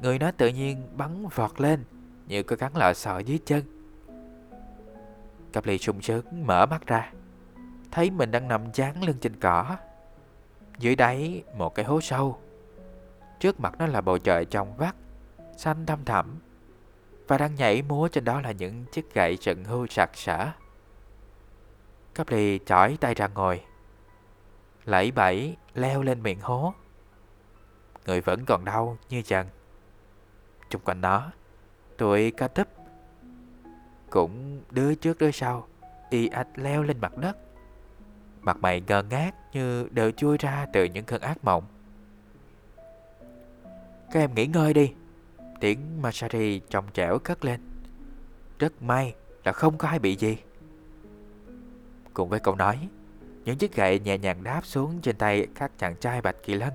[0.00, 1.84] Người nó tự nhiên bắn vọt lên
[2.26, 3.62] như có cắn lọ sọ dưới chân.
[5.52, 7.12] cặp Ly sung sướng mở mắt ra,
[7.90, 9.76] thấy mình đang nằm chán lưng trên cỏ.
[10.78, 12.38] Dưới đáy một cái hố sâu.
[13.40, 14.94] Trước mặt nó là bầu trời trong vắt,
[15.56, 16.38] xanh thăm thẳm
[17.28, 20.48] và đang nhảy múa trên đó là những chiếc gậy trận hưu sặc sỡ.
[22.14, 23.62] Cáp lì chỏi tay ra ngồi,
[24.84, 26.74] lẫy bẫy leo lên miệng hố.
[28.06, 29.46] Người vẫn còn đau như trần.
[30.70, 31.30] Chung quanh nó,
[31.96, 32.68] tụi ca tấp
[34.10, 35.68] cũng đứa trước đứa sau,
[36.10, 37.36] y ạch leo lên mặt đất.
[38.40, 41.64] Mặt mày ngơ ngác như đều chui ra từ những cơn ác mộng.
[44.10, 44.92] Các em nghỉ ngơi đi,
[45.62, 47.60] Tiếng Masari trong trẻo cất lên
[48.58, 50.36] Rất may là không có ai bị gì
[52.14, 52.88] Cùng với câu nói.
[53.44, 56.72] Những chiếc gậy nhẹ nhàng đáp xuống trên tay các chàng trai Bạch Kỳ Lân.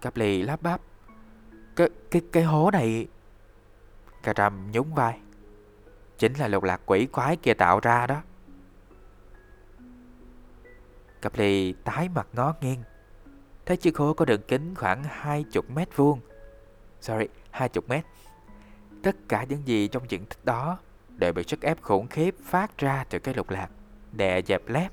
[0.00, 0.80] Cáp lì lắp bắp
[1.76, 3.08] Cái, cái, cái hố này
[4.22, 5.20] Cà trầm nhún vai.
[6.18, 8.22] Chính là lục lạc quỷ quái kia tạo ra đó.
[11.22, 12.82] Cáp lì tái mặt ngó nghiêng.
[13.66, 16.20] Thấy chiếc hố có đường kính khoảng 20 mét vuông.
[17.00, 18.04] Sorry, 20 mét.
[19.02, 20.78] Tất cả những gì trong diện tích đó
[21.20, 23.68] đều bị sức ép khủng khiếp phát ra từ cái lục lạc,
[24.12, 24.92] đè dẹp lép.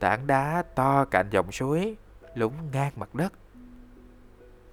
[0.00, 1.96] Tảng đá to cạnh dòng suối,
[2.34, 3.32] lúng ngang mặt đất.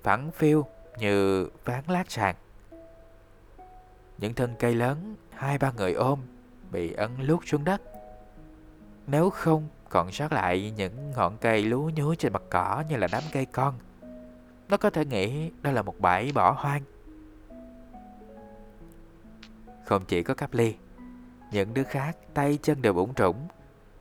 [0.03, 0.65] Phẳng phiêu
[0.97, 2.35] như ván lát sàn.
[4.17, 6.19] Những thân cây lớn, hai ba người ôm,
[6.71, 7.81] bị ấn lút xuống đất.
[9.07, 13.07] Nếu không còn sót lại những ngọn cây lúa nhúa trên mặt cỏ như là
[13.11, 13.79] đám cây con.
[14.69, 16.81] Nó có thể nghĩ đó là một bãi bỏ hoang.
[19.89, 20.75] Không chỉ có cáp ly,
[21.52, 23.36] những đứa khác tay chân đều bủng trũng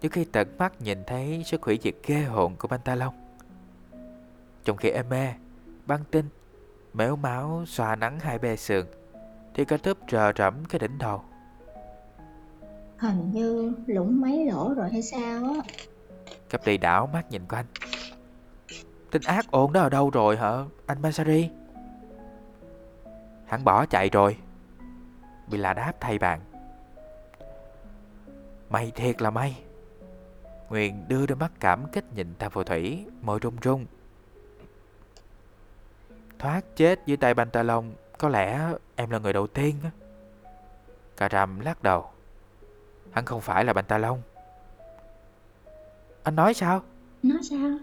[0.01, 3.15] trước khi tận mắt nhìn thấy sức hủy diệt ghê hồn của Pantalon.
[4.65, 5.29] Trong khi em mê,
[5.87, 6.29] băng tinh,
[6.95, 8.87] méo máu xoa nắng hai bề sườn,
[9.55, 11.23] thì cả túp rờ rẫm cái đỉnh đầu.
[12.99, 15.61] Hình như lũng mấy lỗ rồi hay sao á?
[16.51, 17.67] Cặp đi đảo mắt nhìn quanh
[19.11, 21.51] Tên ác ôn đó ở đâu rồi hả anh Masari?
[23.47, 24.37] Hắn bỏ chạy rồi
[25.51, 26.41] Bị là đáp thay bạn.
[28.71, 29.63] May thiệt là may.
[30.69, 33.87] Nguyên đưa đôi mắt cảm kích nhìn ta phù thủy Môi run run
[36.39, 39.77] Thoát chết dưới tay banh ta lông Có lẽ em là người đầu tiên
[41.17, 42.11] Cà rầm lắc đầu.
[43.13, 44.19] Hắn không phải là Pantalon
[46.23, 46.83] Anh nói sao?
[47.23, 47.79] Nói sao?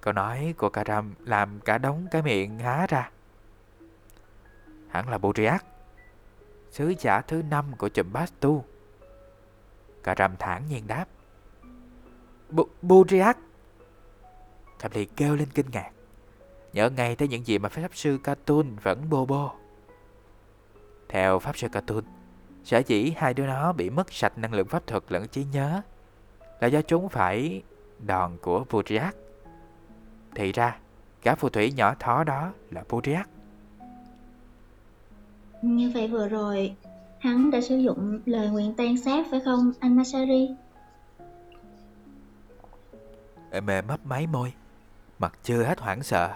[0.00, 3.10] Câu nói của Karam làm cả đống cái miệng há ra.
[4.88, 5.64] Hắn là Bodriak
[6.76, 8.64] Sứ giả thứ năm của chùm Bastu
[10.02, 11.06] Karam thản nhiên đáp
[12.82, 13.38] Bodriak
[14.78, 15.90] Caply kêu lên kinh ngạc,
[16.72, 19.50] Nhớ ngay tới những gì mà Pháp Sư Katun vẫn bô bô.
[21.08, 22.04] Theo Pháp Sư Katun
[22.64, 25.82] Sở dĩ hai đứa nó bị mất sạch năng lượng pháp thuật lẫn trí nhớ
[26.60, 27.62] là do chúng phải
[27.98, 29.12] đòn của Vujriak.
[30.34, 30.78] Thì ra
[31.22, 33.28] Gã phù thủy nhỏ thó đó là Bodriak
[35.62, 36.76] như vậy vừa rồi
[37.18, 40.54] Hắn đã sử dụng lời nguyện tan sát phải không anh Masari?
[43.62, 44.52] Mẹ mấp máy môi.
[45.18, 46.34] Mặt chưa hết hoảng sợ.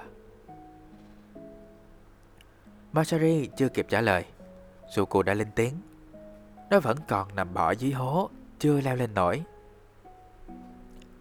[2.92, 4.24] Masari chưa kịp trả lời.
[4.94, 5.74] Suko đã lên tiếng.
[6.70, 9.42] Nó vẫn còn nằm bỏ dưới hố Chưa leo lên nổi.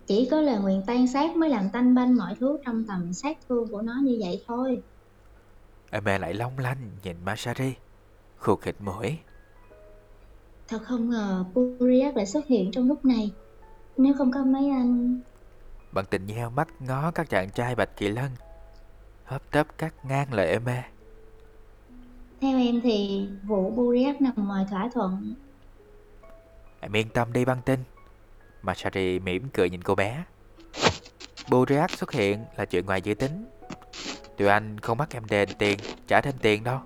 [0.08, 3.38] Chỉ có lời nguyện tan sát mới làm tanh banh mọi thứ trong tầm sát
[3.50, 4.82] thương của nó như vậy thôi.
[6.04, 7.74] Mẹ lại long lanh nhìn Masari
[8.40, 9.18] Khục khịt mũi.
[10.68, 13.32] Thật không ngờ Buriak lại xuất hiện trong lúc này.
[13.98, 15.20] Nếu không có mấy anh.
[15.92, 18.32] Bằng tình nheo mắt ngó các chàng trai bạch kỳ lân
[19.26, 20.82] Hấp tấp cắt ngang lời em mê
[22.42, 25.34] Theo em thì vụ Buriak nằm ngoài thỏa thuận.
[26.80, 27.80] Em yên tâm đi băng tinh.
[28.62, 30.24] Masari mỉm cười nhìn cô bé.
[31.50, 33.46] Buriak xuất hiện là chuyện ngoài dự tính.
[34.38, 36.80] Tụi anh không bắt em đền tiền Trả thêm tiền đâu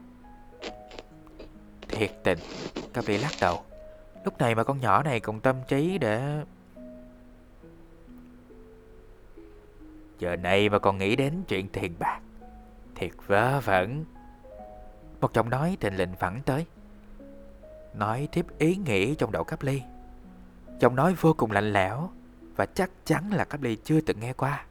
[1.95, 2.39] Thiệt tình.
[2.93, 3.63] Capri lắc đầu.
[4.25, 6.43] Lúc này mà con nhỏ này còn tâm trí để
[10.19, 12.19] Giờ này mà còn nghĩ đến chuyện tiền bạc.
[12.95, 14.06] Thiệt vớ vẩn.
[15.21, 16.65] Một giọng nói tình lình phẳng tới.
[17.93, 19.82] Nói tiếp ý nghĩ trong đầu cấp ly.
[20.79, 22.10] Giọng nói vô cùng lạnh lẽo
[22.56, 24.65] Và chắc chắn là cấp ly chưa từng nghe qua.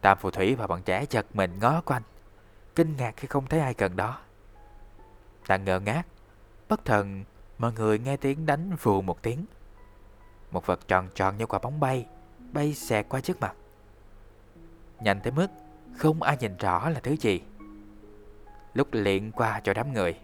[0.00, 2.02] Tam phù thủy và bọn trẻ chật mình ngó quanh,
[2.74, 4.23] Kinh ngạc khi không thấy ai gần đó.
[5.48, 6.06] Đang ngơ ngác.
[6.68, 7.24] Bất thần
[7.58, 9.44] mọi người nghe tiếng đánh vù một tiếng.
[10.50, 12.06] Một vật tròn tròn như quả bóng bay
[12.52, 13.54] Bay xẹt qua trước mặt.
[15.00, 15.46] Nhanh tới mức
[15.96, 17.40] không ai nhìn rõ là thứ gì.
[18.74, 20.18] Lúc liện qua cho đám người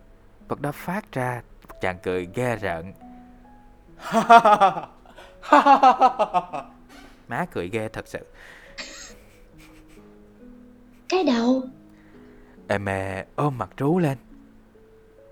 [0.48, 2.92] Vật đó phát ra một chàng cười ghê rợn.
[7.28, 8.26] Má cười ghê thật sự.
[11.08, 11.62] Cái đầu.
[12.68, 14.18] Em mẹ ôm mặt trú lên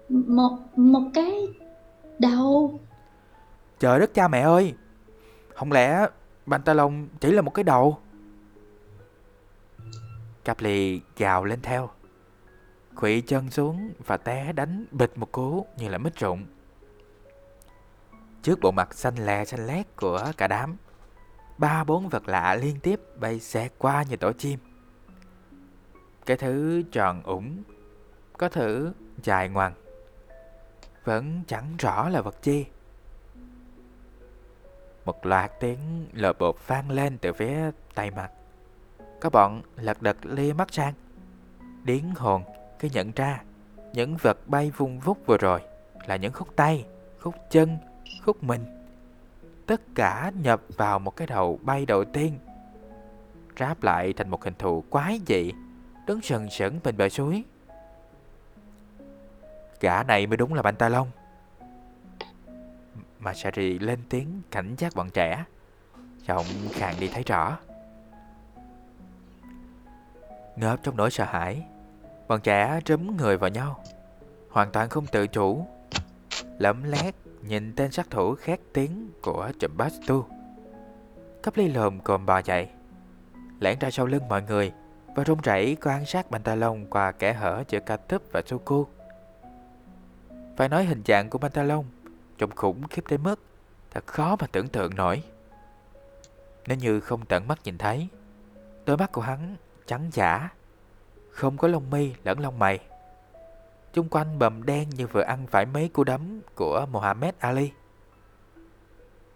[0.09, 1.49] một, một cái
[2.19, 2.81] đầu.
[3.79, 4.75] Trời đất cha mẹ ơi.
[5.55, 6.07] Không lẽ
[6.47, 7.99] Pantalon chỉ là một cái đầu?
[10.45, 11.91] Caply gào lên theo.
[12.97, 16.47] Quỵ chân xuống và té đánh bịch một cú như là mít rụng.
[18.43, 20.77] Trước bộ mặt xanh lè xanh lét của cả đám
[21.59, 24.59] Ba bốn vật lạ liên tiếp bay xẹt qua như tổ chim.
[26.27, 27.63] Cái thứ tròn ủng
[28.39, 28.93] Có thứ
[29.23, 29.73] dài ngoằng.
[31.09, 32.67] Vẫn chẳng rõ là vật chi.
[35.05, 35.79] Một loạt tiếng
[36.13, 38.31] lờ bột vang lên từ phía tay mặt.
[39.21, 40.95] Có bọn lật đật lia mắt sang.
[41.85, 42.43] Điến hồn
[42.79, 43.43] khi nhận ra
[43.93, 45.61] Những vật bay vung vút vừa rồi
[46.07, 46.87] Là những khúc tay,
[47.21, 47.79] khúc chân,
[48.25, 48.65] khúc mình.
[49.67, 52.39] Tất cả nhập vào một cái đầu bay đầu tiên.
[53.59, 55.53] Ráp lại thành một hình thù quái dị
[56.07, 57.45] Đứng sần sững bên bờ suối.
[59.81, 61.07] Gã này mới đúng là Pantalon.
[63.19, 65.45] Mà Sari lên tiếng cảnh giác bọn trẻ.
[66.27, 67.59] Giọng khàn đi thấy rõ.
[70.57, 71.65] Ngợp trong nỗi sợ hãi,
[72.29, 73.85] Bọn trẻ trúm người vào nhau.
[74.51, 75.67] Hoàn toàn không tự chủ.
[76.59, 80.25] Lẫm lét nhìn tên sát thủ khét tiếng của Chumbastu
[81.43, 82.69] Cấp ly lồm cồm bò dậy,
[83.61, 84.73] Lẻn ra sau lưng mọi người
[85.17, 88.87] Và run rẩy quan sát Pantalon qua kẻ hở giữa Katup và Suku.
[90.59, 91.85] Phải nói hình dạng của Pantalon
[92.39, 93.41] Trông khủng khiếp tới mức
[93.91, 95.23] Thật khó mà tưởng tượng nổi.
[96.67, 98.09] Nếu như không tận mắt nhìn thấy,
[98.87, 100.49] Đôi mắt của hắn trắng giả,
[101.31, 102.79] Không có lông mi lẫn lông mày.
[103.93, 107.73] Chung quanh bầm đen như vừa ăn phải mấy cú đấm của Mohammed Ali.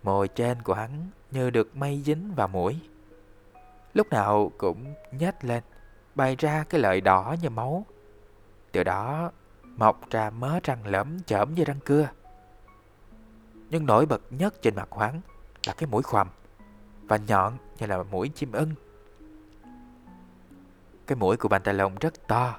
[0.03, 2.81] Môi trên của hắn như được mây dính vào mũi.
[3.95, 5.63] Lúc nào cũng nhếch lên,
[6.15, 7.87] Bày ra cái lợi đỏ như máu.
[8.73, 9.31] Từ đó
[9.77, 12.09] mọc ra mớ răng lõm chởm như răng cưa.
[13.71, 15.21] Nhưng nổi bật nhất trên mặt hắn
[15.67, 16.29] là cái mũi khoằm
[17.03, 18.75] Và nhọn như là mũi chim ưng.
[21.07, 22.57] Cái mũi của Pantalon rất to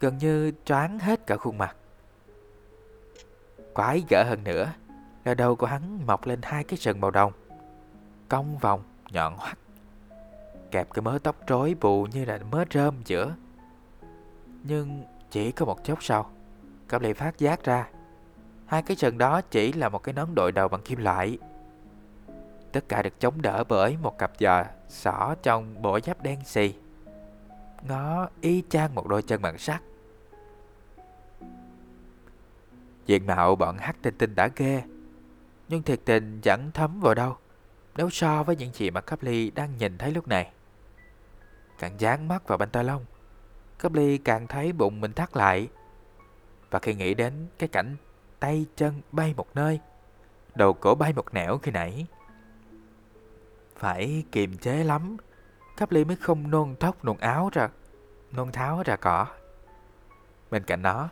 [0.00, 1.76] Gần như choáng hết cả khuôn mặt.
[3.74, 4.72] Quái gở hơn nữa
[5.24, 7.32] Là đầu của hắn mọc lên hai cái sừng màu đồng
[8.28, 9.58] Cong vòng, nhọn hoắt
[10.70, 13.34] Kẹp cái mớ tóc rối bù như là mớ rơm giữa.
[14.62, 16.30] Nhưng chỉ có một chốc sau
[16.88, 17.88] Cáp lì phát giác ra,
[18.66, 21.38] Hai cái sừng đó chỉ là một cái nón đội đầu bằng kim loại.
[22.72, 26.74] Tất cả được chống đỡ bởi một cặp giò xỏ trong bộ giáp đen xì.
[27.88, 29.82] Nó y chang một đôi chân bằng sắt.
[33.06, 34.82] Diện mạo bọn hắc tinh tinh đã ghê,
[35.68, 37.36] Nhưng thiệt tình chẳng thấm vào đâu,
[37.96, 40.50] nếu so với những gì mà Caply đang nhìn thấy lúc này.
[41.78, 42.58] Càng dán mắt vào
[43.78, 45.68] pantalon, Caply càng thấy bụng mình thắt lại.
[46.70, 47.96] Và khi nghĩ đến cái cảnh
[48.40, 49.80] tay chân bay một nơi,
[50.54, 52.06] đầu cổ bay một nẻo khi nãy,
[53.76, 55.16] phải kiềm chế lắm,
[55.76, 57.68] Caply mới không nôn tóc nôn áo ra,
[58.32, 59.26] nôn tháo ra cỏ.
[60.50, 61.08] Bên cạnh đó,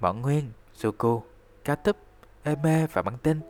[0.00, 1.22] bọn Nguyên, Suku,
[1.64, 1.96] Cá Túp,
[2.42, 3.40] Eme và Băng Tinh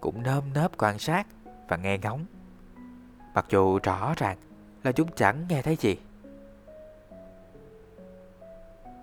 [0.00, 1.26] cũng nơm nớp quan sát
[1.68, 2.24] và nghe ngóng.
[3.34, 4.38] Mặc dù rõ ràng
[4.82, 5.96] là chúng chẳng nghe thấy gì.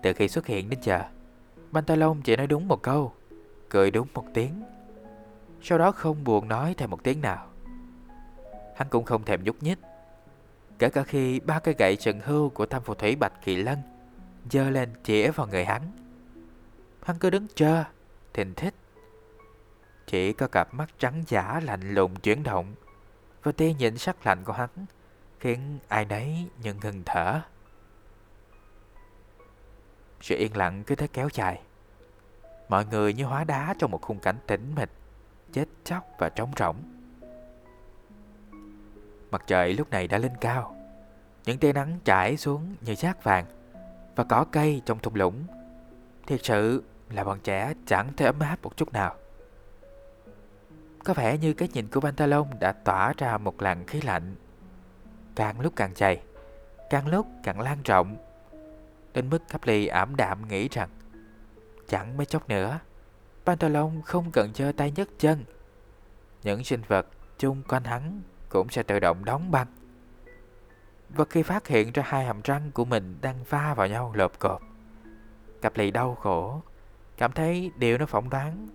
[0.02, 1.02] Từ khi xuất hiện đến giờ,
[1.72, 3.12] Pantalon chỉ nói đúng một câu,
[3.68, 4.62] cười đúng một tiếng.
[5.62, 7.46] Sau đó không buồn nói thêm một tiếng nào.
[8.76, 9.78] Hắn cũng không thèm nhúc nhích.
[10.78, 13.78] Kể cả khi ba cây gậy trần hưu của tam phù thủy Bạch Kỳ Lân
[14.50, 15.82] dơ lên chĩa vào người hắn.
[17.02, 17.84] Hắn cứ đứng chờ,
[18.34, 18.74] thình thích.
[20.06, 22.74] Chỉ có cặp mắt trắng giả lạnh lùng chuyển động
[23.42, 24.68] và tia nhìn sắc lạnh của hắn
[25.40, 27.40] khiến ai nấy nhận ngừng thở.
[30.22, 31.60] Sự yên lặng cứ thế kéo dài.
[32.68, 34.90] Mọi người như hóa đá trong một khung cảnh tĩnh mịch,
[35.52, 36.76] chết chóc và trống rỗng.
[39.30, 40.76] Mặt trời lúc này đã lên cao.
[41.44, 43.44] Những tia nắng trải xuống như rác vàng
[44.16, 45.44] và cỏ cây trong thung lũng.
[46.26, 49.16] Thiệt sự là bọn trẻ chẳng thể ấm áp một chút nào.
[51.04, 54.34] Có vẻ như cái nhìn của Pantalon đã tỏa ra một làn khí lạnh.
[55.34, 56.22] Càng lúc càng dày,
[56.90, 58.16] càng lúc càng lan rộng.
[59.14, 60.88] Đến mức Caply ảm đạm nghĩ rằng
[61.88, 62.78] chẳng mấy chốc nữa,
[63.44, 65.44] Pantalon không cần chơi tay nhấc chân.
[66.42, 67.06] Những sinh vật
[67.38, 69.66] chung quanh hắn cũng sẽ tự động đóng băng.
[71.08, 74.38] Và khi phát hiện ra hai hàm răng của mình đang va vào nhau lộp
[74.38, 74.62] cộp,
[75.74, 76.62] lì đau khổ,
[77.16, 78.68] cảm thấy điều nó phỏng đoán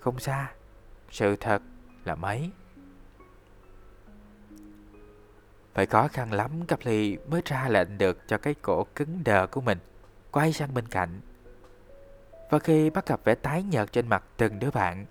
[0.00, 0.52] không xa
[1.10, 1.62] sự thật
[2.04, 2.50] là mấy
[5.78, 9.60] Phải khó khăn lắm Caply mới ra lệnh được cho cái cổ cứng đờ của
[9.60, 9.78] mình,
[10.30, 11.20] Quay sang bên cạnh.
[12.50, 15.06] Và khi bắt gặp vẻ tái nhợt trên mặt từng đứa bạn,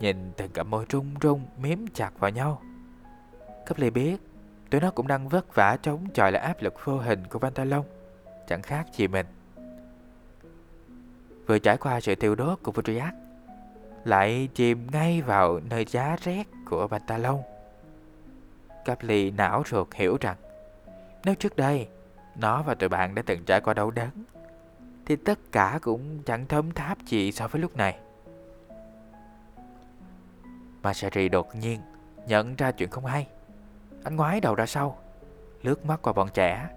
[0.00, 2.62] Nhìn từng cặp môi rung rung miếm chặt vào nhau.
[3.66, 4.16] Caply biết
[4.70, 7.84] Tụi nó cũng đang vất vả chống chọi lại áp lực vô hình của Pantalon,
[8.48, 9.26] Chẳng khác gì mình.
[11.46, 13.14] Vừa trải qua sự tiêu đốt của Vodriak
[14.04, 17.53] lại chìm ngay vào nơi giá rét của Pantalon.
[18.84, 20.36] Caply não ruột hiểu rằng
[21.24, 21.88] nếu trước đây
[22.36, 24.10] nó và tụi bạn đã từng trải qua đau đớn
[25.06, 27.98] thì tất cả cũng chẳng thấm tháp gì so với lúc này.
[30.82, 31.80] Masari đột nhiên
[32.26, 33.26] nhận ra chuyện không hay.
[34.04, 34.98] Anh ngoái đầu ra sau,
[35.62, 36.68] lướt mắt qua bọn trẻ,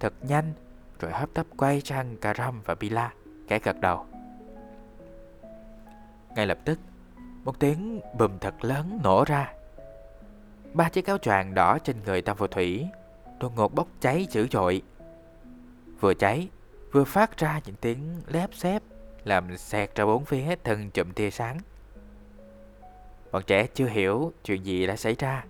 [0.00, 0.52] thật nhanh
[1.00, 3.12] rồi hấp tấp quay sang Karam và Bila,
[3.48, 4.06] kẻ gật đầu.
[6.34, 6.78] Ngay lập tức,
[7.44, 9.52] một tiếng bùm thật lớn nổ ra.
[10.76, 12.86] Ba chiếc áo choàng đỏ trên người Tam Phù Thủy
[13.40, 14.82] đột ngột bốc cháy dữ dội.
[16.00, 16.48] Vừa cháy,
[16.92, 18.82] vừa phát ra những tiếng lép xép
[19.24, 21.58] làm xẹt ra bốn phía thân chụm tia sáng.
[23.32, 25.44] Bọn trẻ chưa hiểu chuyện gì đã xảy ra.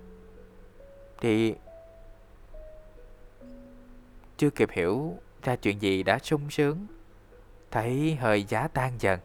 [1.21, 1.55] Thì
[4.37, 6.87] chưa kịp hiểu ra chuyện gì đã sung sướng.
[7.71, 9.21] Thấy hơi giá tan dần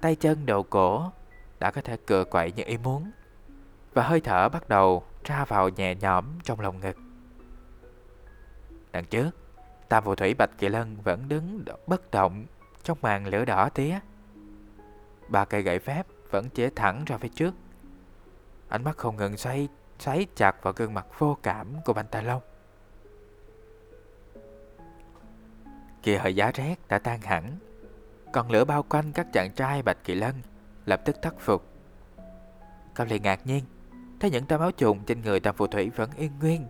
[0.00, 1.10] tay chân đầu cổ
[1.60, 3.10] đã có thể cựa quậy như ý muốn
[3.94, 6.96] và hơi thở bắt đầu ra vào nhẹ nhõm trong lòng ngực.
[8.92, 9.30] Đằng trước,
[9.88, 12.46] Tam phù thủy Bạch Kỳ Lân vẫn đứng bất động
[12.82, 13.98] trong màn lửa đỏ tía.
[15.28, 17.54] Ba cây gậy phép vẫn chĩa thẳng ra phía trước.
[18.68, 19.68] Ánh mắt không ngừng xoay
[19.98, 22.42] xoáy chặt vào gương mặt vô cảm của Bành Tài Long.
[26.02, 27.56] Kỳ hơi giá rét đã tan hẳn
[28.32, 30.34] còn lửa bao quanh các chàng trai Bạch Kỳ Lân
[30.86, 31.66] Lập tức thất phục
[32.94, 33.64] Cao liền ngạc nhiên
[34.20, 36.66] Thấy những tấm áo trùng trên người tam phù thủy vẫn yên nguyên,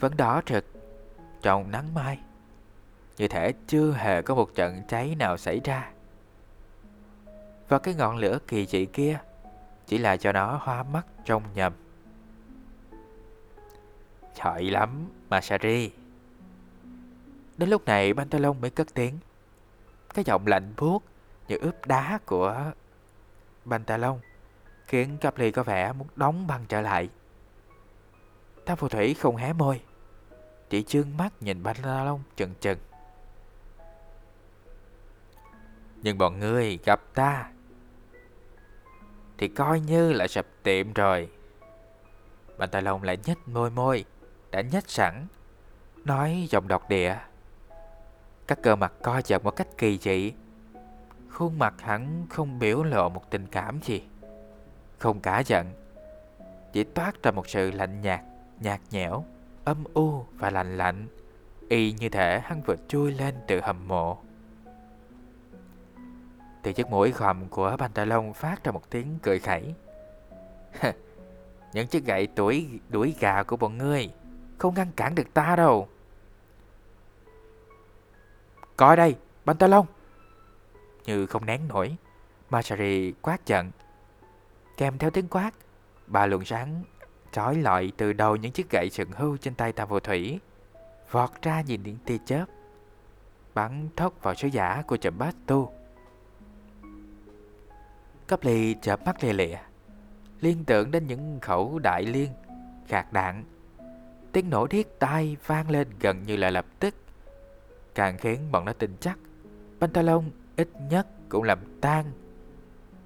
[0.00, 0.64] Vẫn đỏ rực
[1.42, 2.18] Trong nắng mai.
[3.16, 5.90] Như thể chưa hề có một trận cháy nào xảy ra.
[7.68, 9.18] Và cái ngọn lửa kỳ dị kia
[9.86, 11.72] Chỉ là cho nó hoa mắt trong nhầm.
[14.34, 15.90] Chọi lắm, Masari.
[17.56, 19.18] Đến lúc này Pantalon mới cất tiếng.
[20.14, 21.02] Cái giọng lạnh buốt
[21.48, 22.72] như ướp đá của
[23.66, 24.18] Pantalon
[24.88, 27.08] khiến Caply có vẻ muốn đóng băng trở lại.
[28.64, 29.80] Tam phù thủy không hé môi,
[30.70, 32.78] chỉ trương mắt nhìn Pantalon chừng chừng.
[36.02, 37.50] Nhưng bọn ngươi gặp ta
[39.38, 41.28] thì coi như là sập tiệm rồi.
[42.58, 44.04] Pantalon lại nhếch môi môi,
[44.50, 45.26] đã nhếch sẵn,
[46.04, 47.16] nói giọng độc địa.
[48.46, 50.32] Các cơ mặt co giật một cách kỳ dị
[51.30, 54.02] Khuôn mặt hắn không biểu lộ một tình cảm gì
[54.98, 55.72] không cả giận
[56.72, 58.20] chỉ toát ra một sự lạnh nhạt,
[58.60, 59.24] nhạt nhẽo,
[59.64, 61.06] âm u và lạnh lạnh,
[61.68, 64.18] y như thể hắn vừa chui lên từ hầm mộ.
[66.62, 69.74] Từ chiếc mũi khòm của Pantalon phát ra một tiếng cười khẩy.
[71.72, 74.10] Những chiếc gậy tuổi đuổi gà của bọn ngươi
[74.58, 75.88] không ngăn cản được ta đâu.
[78.76, 79.86] Coi đây, Pantalon!
[81.04, 81.96] Như không nén nổi,
[82.50, 83.70] Masari quát giận.
[84.78, 85.50] Kèm theo tiếng quát,
[86.06, 86.82] ba luồng sáng
[87.32, 90.40] trói lọi từ đầu những chiếc gậy sừng hưu trên tay ta phù thủy,
[91.10, 92.44] vọt ra nhìn những tia chớp,
[93.54, 95.72] bắn thốc vào sứ giả của chậm bát tu.
[98.26, 99.58] Cấp ly chợp mắt lìa lịa,
[100.40, 102.30] liên tưởng đến những khẩu đại liên,
[102.86, 103.44] khạc đạn.
[104.32, 106.94] Tiếng nổ thiết tai vang lên gần như là lập tức,
[107.94, 109.18] càng khiến bọn nó tin chắc.
[109.80, 110.24] Pantalon
[110.56, 112.04] ít nhất cũng làm tan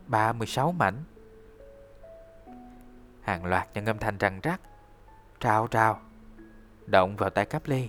[0.06, 0.94] 36 mảnh.
[3.22, 4.60] Hàng loạt những âm thanh răng rắc,
[5.40, 6.00] trao trao,
[6.86, 7.88] động vào tay cáp ly.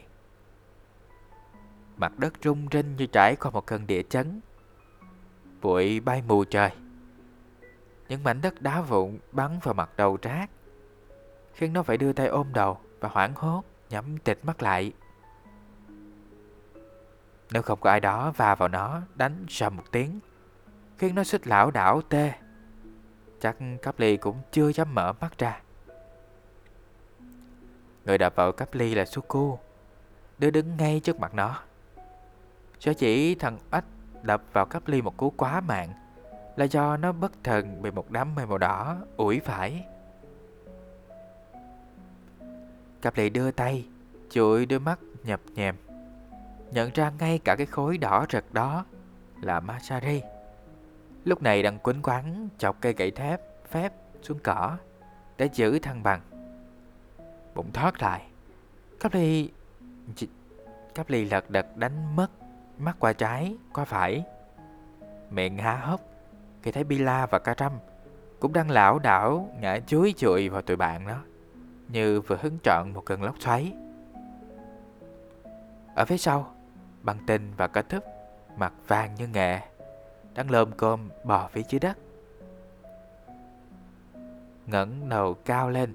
[1.98, 4.42] Mặt đất rung rinh như trải qua một cơn địa chấn.
[5.62, 6.72] Bụi bay mù trời.
[8.10, 10.50] Những mảnh đất đá vụn bắn vào mặt đầu trác,
[11.54, 14.94] khiến nó phải đưa tay ôm đầu và hoảng hốt nhắm tịt mắt lại.
[17.52, 20.20] Nếu không có ai đó va vào nó đánh sầm một tiếng,
[20.98, 22.34] khiến nó xích lão đảo tê,
[23.44, 25.62] chắc cắp ly cũng chưa dám mở mắt ra.
[28.06, 29.60] Người đập vào cắp ly là Suku,
[30.38, 31.60] đứa đứng ngay trước mặt nó.
[32.80, 33.84] Sở chỉ thằng ếch
[34.22, 35.94] đập vào cắp ly một cú quá mạng
[36.56, 39.86] là do nó bất thần bị một đám mây màu đỏ ủi phải.
[43.02, 43.86] Cặp lì đưa tay,
[44.30, 45.76] chuỗi đôi mắt nhập nhèm.
[46.72, 48.86] Nhận ra ngay cả cái khối đỏ rực đó
[49.42, 50.22] là Masari.
[51.26, 54.78] Lúc này đang quấn quắn chọc cây gậy thép phép xuống cỏ
[55.38, 56.22] để giữ thăng bằng.
[57.56, 58.28] Bụng thoát lại.
[59.00, 59.50] Cặp ly...
[60.96, 62.28] Cặp ly lật đật đánh mất
[62.78, 64.24] mắt qua trái, qua phải.
[65.30, 66.02] Miệng há hốc
[66.62, 67.72] khi thấy Bila và Ca Trâm
[68.40, 71.18] cũng đang lảo đảo ngã chuối chùi vào tụi bạn nó
[71.88, 73.74] như vừa hứng trọn một cơn lốc xoáy.
[75.96, 76.56] Ở phía sau,
[77.02, 78.04] băng tinh và cả thức
[78.58, 79.60] mặt vàng như nghệ
[80.36, 81.98] đang lơm cơm bò phía dưới đất.
[84.68, 85.94] ngẩng đầu cao lên,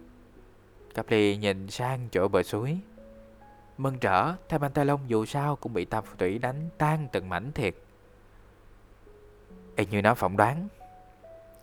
[0.95, 2.79] Capri nhìn sang chỗ bờ suối.
[3.79, 7.09] Mừng rỡ, thay bàn tay lông dù sao cũng bị tam phù thủy đánh tan
[7.13, 7.75] từng mảnh thiệt.
[9.77, 10.69] Y như nó phỏng đoán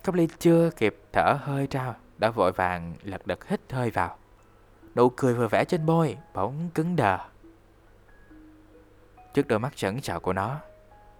[0.05, 4.17] cặp ly chưa kịp thở hơi ra Đã vội vàng lật đật hít hơi vào
[4.95, 7.17] Nụ cười vừa vẽ trên môi Bỗng cứng đờ
[9.33, 10.59] Trước đôi mắt sững sờ của nó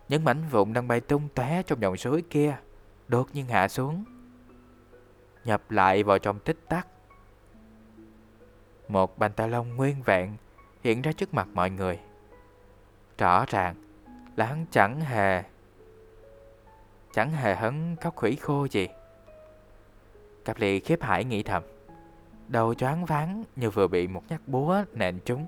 [0.09, 2.57] những mảnh vụn đang bay tung tóe Trong dòng suối kia,
[3.07, 4.03] Đột nhiên hạ xuống,
[5.45, 6.87] Nhập lại vào trong tích tắc.
[8.87, 10.37] Một bàn tay lông nguyên vẹn
[10.83, 11.99] Hiện ra trước mặt mọi người.
[13.17, 13.75] Rõ ràng
[14.35, 15.43] là hắn chẳng hề
[17.13, 18.87] Chẳng hề hấn khóc khủy khô gì.
[20.45, 21.63] Cặp lì khiếp hải nghĩ thầm,
[22.47, 25.45] Đầu choáng váng như vừa bị một nhát búa nện trúng.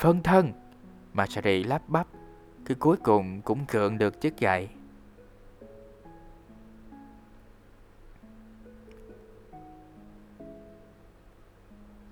[0.00, 0.52] Phân thân.
[1.12, 2.06] Masari lắp bắp,
[2.64, 4.68] cứ cuối cùng cũng cưỡng được chiếc gậy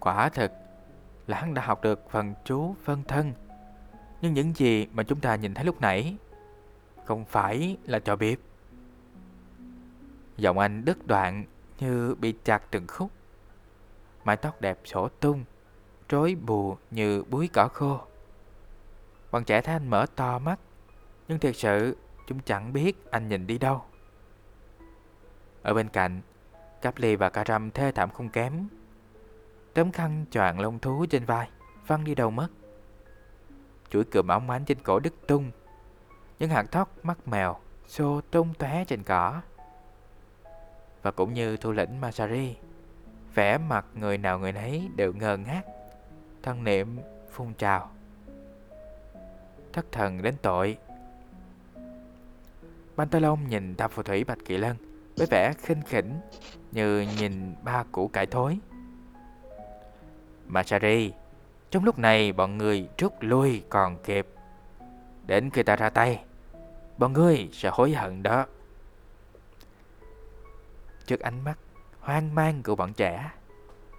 [0.01, 0.53] Quả thực
[1.27, 3.33] là hắn đã học được phần chú phân thân.
[4.23, 6.17] Nhưng những gì mà chúng ta nhìn thấy lúc nãy
[7.05, 8.39] Không phải là trò biệp.
[10.37, 11.45] Giọng anh đứt đoạn
[11.81, 13.11] như bị chặt từng khúc.
[14.25, 15.45] Mái tóc đẹp sổ tung.
[16.09, 18.01] Rối bù như búi cỏ khô.
[19.31, 20.61] Bọn trẻ thấy anh mở to mắt,
[21.29, 21.97] Nhưng thiệt sự
[22.27, 23.83] chúng chẳng biết anh nhìn đi đâu.
[25.63, 26.21] Ở bên cạnh,
[26.83, 27.45] Cáp ly và cà
[27.75, 28.69] thê thảm không kém.
[29.75, 31.49] Tấm khăn choàng lông thú trên vai,
[31.87, 32.49] Văng đi đâu mất.
[33.91, 35.51] Chuỗi cườm óng ánh trên cổ đứt tung,
[36.39, 37.57] những hạt tóc mắt mèo
[37.87, 39.41] xô tung tóe trên cỏ.
[41.03, 42.57] Và cũng như thủ lĩnh Masari,
[43.35, 45.63] vẻ mặt người nào người nấy đều ngơ ngác
[46.43, 46.99] thân niệm
[47.31, 47.91] phun trào.
[49.73, 50.79] Thất thần đến tội.
[52.97, 54.77] Pantalon nhìn tam phù thủy Bạch Kỳ Lân
[55.17, 56.21] với vẻ khinh khỉnh
[56.73, 58.59] như nhìn ba củ cải thối.
[60.47, 61.13] Masari
[61.71, 64.27] trong lúc này bọn người rút lui còn kịp.
[65.27, 66.25] Đến khi ta ra tay,
[66.99, 68.47] Bọn ngươi sẽ hối hận đó.
[71.07, 71.59] Trước ánh mắt
[72.01, 73.31] hoang mang của bọn trẻ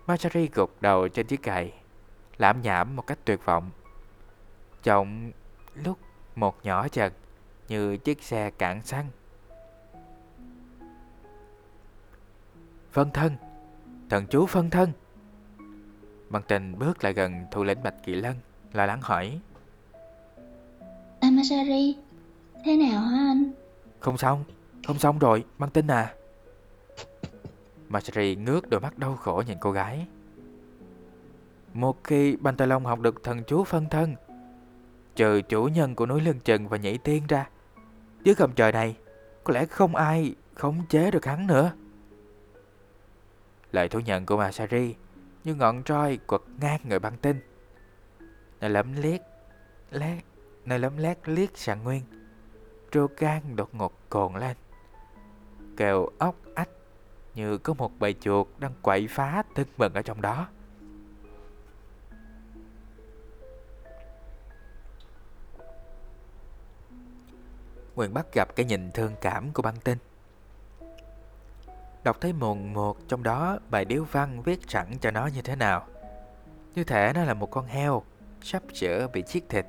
[0.07, 1.73] masari gục đầu trên chiếc cày
[2.39, 3.69] Lãm nhảm một cách tuyệt vọng.
[4.83, 5.31] Giọng
[5.83, 5.97] lúc
[6.35, 7.13] một nhỏ chật
[7.67, 9.07] Như chiếc xe cạn xăng.
[12.91, 13.35] Phân thân
[14.09, 14.91] Thần chú phân thân.
[16.29, 18.35] Băng tình bước lại gần thủ lĩnh Bạch Kỳ Lân
[18.73, 19.39] Lo lắng hỏi.
[21.21, 21.97] Amasari
[22.65, 23.51] Thế nào hả anh?
[23.99, 24.43] Không xong
[24.87, 26.13] Không xong rồi Băng tinh à.
[27.89, 30.07] Masari ngước đôi mắt đau khổ nhìn cô gái
[31.73, 34.15] một khi Bantalon học được thần chú phân thân
[35.15, 37.49] Trừ chủ nhân của núi Lương Trần và nhảy tiên ra,
[38.23, 38.97] Dưới gầm trời này,
[39.43, 41.71] Có lẽ không ai khống chế được hắn nữa.
[43.71, 44.95] Lời thú nhận của Masari
[45.43, 47.39] Như ngọn roi quật ngang người băng tinh.
[48.61, 49.21] Nó lấm liếc,
[49.91, 50.23] Lét
[50.65, 52.01] Nó lấm lét liếc sạng Nguyên
[52.91, 54.57] Trô gan đột ngột cồn lên.
[55.77, 56.69] Kèo ốc ách
[57.35, 60.47] Như có một bầy chuột đang quậy phá tưng bừng ở trong đó.
[67.99, 69.97] Nguyên bắt gặp cái nhìn thương cảm của băng tinh
[72.03, 75.55] Đọc thấy mồn một trong đó bài điếu văn viết sẵn cho nó như thế
[75.55, 75.87] nào.
[76.75, 78.03] Như thể nó là một con heo
[78.41, 79.65] Sắp sửa bị chiết thịt.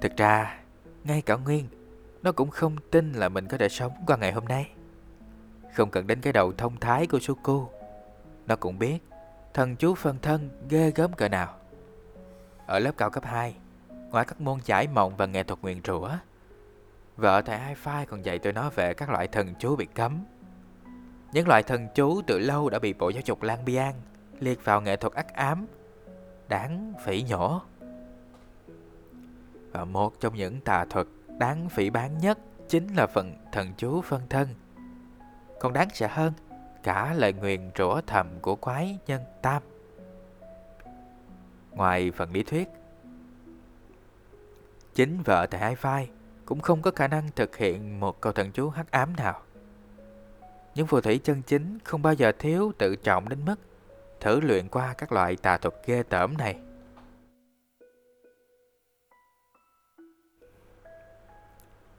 [0.00, 0.60] Thực ra,
[1.04, 1.68] Ngay cả Nguyên,
[2.22, 4.70] Nó cũng không tin là mình có thể sống qua ngày hôm nay.
[5.74, 7.68] Không cần đến cái đầu thông thái của Suku
[8.46, 8.98] Nó cũng biết
[9.54, 11.54] Thần chú phân thân ghê gớm cỡ nào.
[12.66, 13.54] Ở lớp cao cấp 2
[14.16, 16.10] Ngoài các môn giải mộng và nghệ thuật nguyện rủa.
[17.16, 20.24] Vợ thầy Hai Phai còn dạy tụi nó về các loại thần chú bị cấm.
[21.32, 23.94] Những loại thần chú từ lâu đã bị Bộ Giáo dục Lan Biang
[24.40, 25.66] liệt vào nghệ thuật ác ám,
[26.48, 27.60] Đáng phỉ nhổ.
[29.72, 31.06] Và một trong những tà thuật
[31.38, 32.38] đáng phỉ bán nhất
[32.68, 34.48] Chính là phần thần chú phân thân.
[35.60, 36.32] Còn đáng sợ hơn,
[36.82, 39.62] Cả lời nguyền rủa thầm của quái nhân tam.
[41.70, 42.68] Ngoài phần lý thuyết
[44.96, 46.10] Chính vợ tại Hai Phai
[46.44, 49.42] cũng không có khả năng thực hiện một câu thần chú hắc ám nào.
[50.74, 53.54] Những phù thủy chân chính không bao giờ thiếu tự trọng đến mức
[54.20, 56.58] thử luyện qua các loại tà thuật ghê tởm này.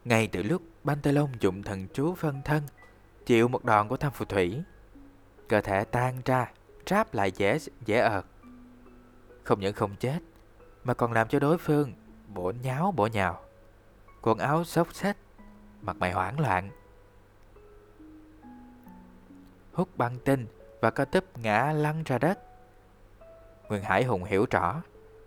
[0.05, 2.63] Ngay từ lúc Bantalon dụng thần chú phân thân,
[3.25, 4.61] chịu một đòn của tham phù thủy,
[5.47, 6.51] cơ thể tan ra,
[6.89, 8.25] ráp lại dễ dễ ợt.
[9.43, 10.19] Không những không chết,
[10.83, 11.93] mà còn làm cho đối phương
[12.27, 13.39] bổ nháo bổ nhào
[14.21, 15.17] quần áo xốc xếch,
[15.81, 16.69] mặt mày hoảng loạn.
[19.73, 20.47] Hút băng tinh
[20.81, 22.39] và co tấp ngã lăn ra đất.
[23.69, 24.81] Nguyên Hải Hùng hiểu rõ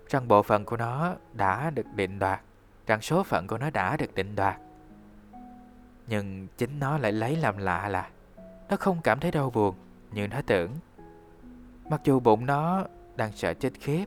[0.08, 2.40] rằng bộ phận của nó đã được định đoạt,
[2.86, 4.56] rằng số phận của nó đã được định đoạt.
[6.06, 8.10] Nhưng chính nó lại lấy làm lạ là
[8.68, 9.74] nó không cảm thấy đau buồn
[10.12, 10.70] như nó tưởng.
[11.88, 12.84] Mặc dù bụng nó
[13.16, 14.04] đang sợ chết khiếp.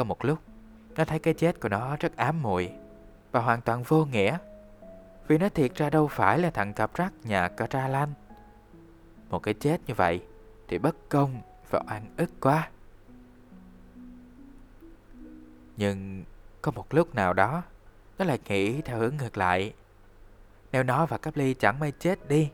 [0.00, 0.38] Có một lúc,
[0.96, 2.72] nó thấy cái chết của nó rất ám muội
[3.32, 4.38] và hoàn toàn vô nghĩa.
[5.28, 8.06] Vì nó thiệt ra đâu phải là thằng cặp rắc nhà cà.
[9.30, 10.22] Một cái chết như vậy
[10.68, 11.40] thì bất công
[11.70, 12.68] và oan ức quá.
[15.76, 16.24] Nhưng
[16.62, 17.62] có một lúc nào đó,
[18.18, 19.74] nó lại nghĩ theo hướng ngược lại.
[20.72, 22.50] Nếu nó và cáp ly chẳng may chết đi,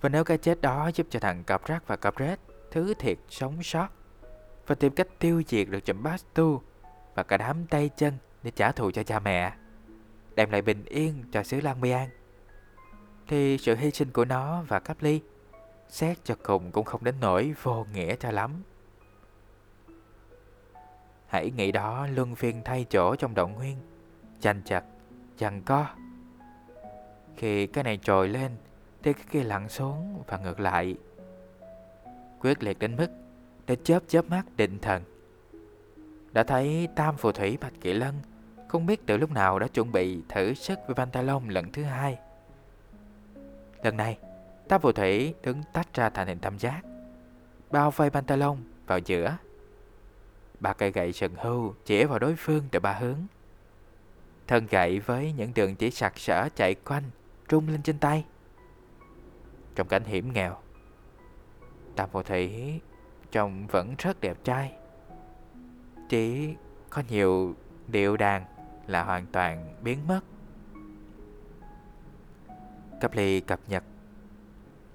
[0.00, 2.38] và nếu cái chết đó giúp cho thằng cặp rác và cặp rết
[2.70, 3.88] thứ thiệt sống sót,
[4.66, 6.60] và tìm cách tiêu diệt được chùm Bastu
[7.14, 9.52] và cả đám tay chân để trả thù cho cha mẹ,
[10.34, 12.08] đem lại bình yên cho xứ Lan Biang.
[13.28, 15.20] Thì sự hy sinh của nó và Cáp Ly
[15.88, 18.62] xét cho cùng cũng không đến nỗi vô nghĩa cho lắm.
[21.26, 23.76] Hãy nghĩ đó luân phiên thay chỗ trong động nguyên,
[24.40, 24.84] chành chặt,
[25.36, 25.86] chằng co.
[27.36, 28.56] Khi cái này trồi lên,
[29.02, 30.96] thì cái kia lặn xuống và ngược lại.
[32.40, 33.08] Quyết liệt đến mức
[33.66, 35.02] để chớp chớp mắt định thần
[36.32, 38.14] đã thấy tam phù thủy Bạch kỳ Lân
[38.68, 42.18] không biết từ lúc nào đã chuẩn bị thử sức với Pantalon lần thứ hai.
[43.82, 44.18] Lần này,
[44.68, 46.80] tam phù thủy đứng tách ra thành hình tam giác,
[47.70, 48.56] bao vây Pantalon
[48.86, 49.36] vào giữa.
[50.60, 53.18] Ba cây gậy sừng hưu chỉ vào đối phương từ ba hướng.
[54.46, 57.04] Thân gậy với những đường chỉ sặc sỡ chạy quanh,
[57.48, 58.24] trung lên trên tay.
[59.74, 60.56] Trong cảnh hiểm nghèo,
[61.96, 62.80] tam phù thủy
[63.32, 64.79] trông vẫn rất đẹp trai
[66.10, 66.54] chỉ
[66.90, 67.54] có nhiều
[67.88, 68.44] điệu đàn
[68.86, 70.20] là hoàn toàn biến mất.
[73.00, 73.84] Cấp ly cập nhật.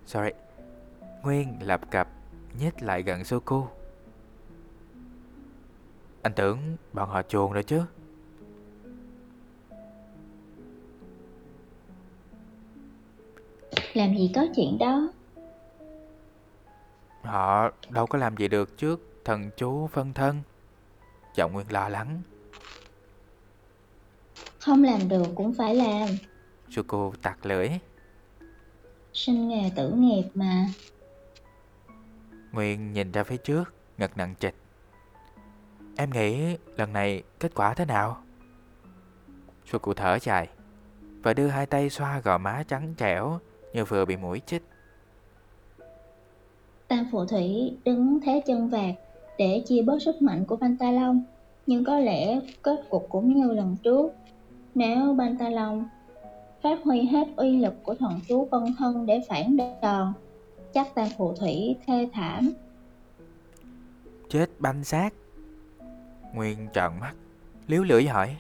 [0.05, 0.30] Sorry
[1.24, 2.07] Nguyên lập cập
[2.59, 3.68] nhích lại gần Suku.
[6.22, 6.59] Anh tưởng
[6.93, 7.82] bọn họ chuồn rồi chứ?
[13.93, 15.13] Làm gì có chuyện đó?
[17.22, 20.41] Họ đâu có làm gì được trước thần chú phân thân
[21.36, 22.21] Giọng Nguyên lo lắng
[24.59, 26.09] Không làm được cũng phải làm
[26.69, 27.69] Suko tặc lưỡi
[29.13, 30.67] Sinh nghề tử nghiệp mà.
[32.51, 34.55] Nguyên nhìn ra phía trước, ngật nặng trịch.
[35.97, 38.21] Em nghĩ lần này kết quả thế nào?
[39.81, 40.49] Cụ thở dài
[41.23, 43.39] và đưa hai tay xoa gò má trắng trẻo
[43.73, 44.63] như vừa bị mũi chích.
[46.88, 48.95] Tam phù thủy đứng thế chân vạc
[49.38, 51.21] để chia bớt sức mạnh của Pantalon,
[51.67, 54.13] nhưng có lẽ kết cục cũng như lần trước.
[54.75, 55.83] Nếu Pantalon
[56.61, 60.13] phát huy hết uy lực của thần chú vân thân để phản đòn,
[60.73, 62.53] chắc tam phù thủy thê thảm.
[64.29, 65.09] Chết banh xác.
[66.33, 67.13] Nguyên trợn mắt,
[67.67, 68.36] liếu lưỡi hỏi.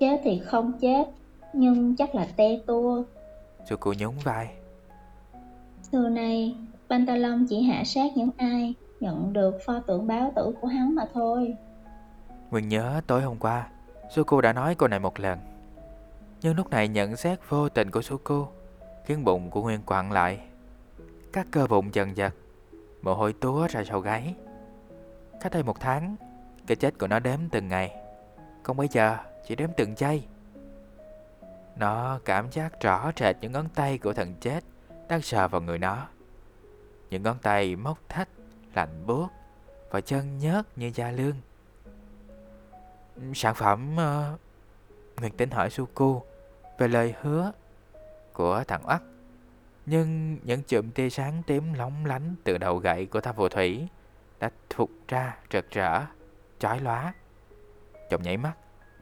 [0.00, 1.04] Chết thì không chết,
[1.52, 3.02] nhưng chắc là te tua.
[3.68, 4.48] Sư cụ nhún vai.
[5.92, 6.54] Xưa nay,
[6.90, 11.04] Pantalon chỉ hạ sát những ai nhận được pho tượng báo tử của hắn mà
[11.14, 11.56] thôi.
[12.50, 13.68] Nguyên nhớ tối hôm qua,
[14.10, 15.38] Suku đã nói câu này một lần.
[16.40, 18.46] Nhưng lúc này nhận xét vô tình của Suku
[19.04, 20.40] khiến bụng của Nguyên quặn lại.
[21.32, 22.34] Các cơ bụng dần dật,
[23.02, 24.34] mồ hôi túa ra sau gáy.
[25.40, 26.16] Cách đây một tháng,
[26.66, 27.96] cái chết của nó đếm từng ngày.
[28.62, 30.24] Còn bây giờ, chỉ đếm từng giây.
[31.76, 34.64] Nó cảm giác rõ rệt những ngón tay của thần chết
[35.08, 36.06] đang sờ vào người nó.
[37.10, 38.28] Những ngón tay móc thách,
[38.74, 39.28] lạnh buốt
[39.90, 41.36] và chân nhớt như da lương.
[43.34, 43.96] Sản phẩm...
[43.96, 44.40] Uh,
[45.20, 46.22] Nguyệt tính hỏi Suku
[46.78, 47.52] về lời hứa
[48.32, 49.02] của thằng Oắc.
[49.86, 53.88] Nhưng những chùm tia sáng tím lóng lánh từ đầu gậy của tháp phù thủy
[54.38, 56.00] đã thụt ra rực rỡ,
[56.58, 57.14] chói lóa.
[58.10, 58.52] Trong nhảy mắt,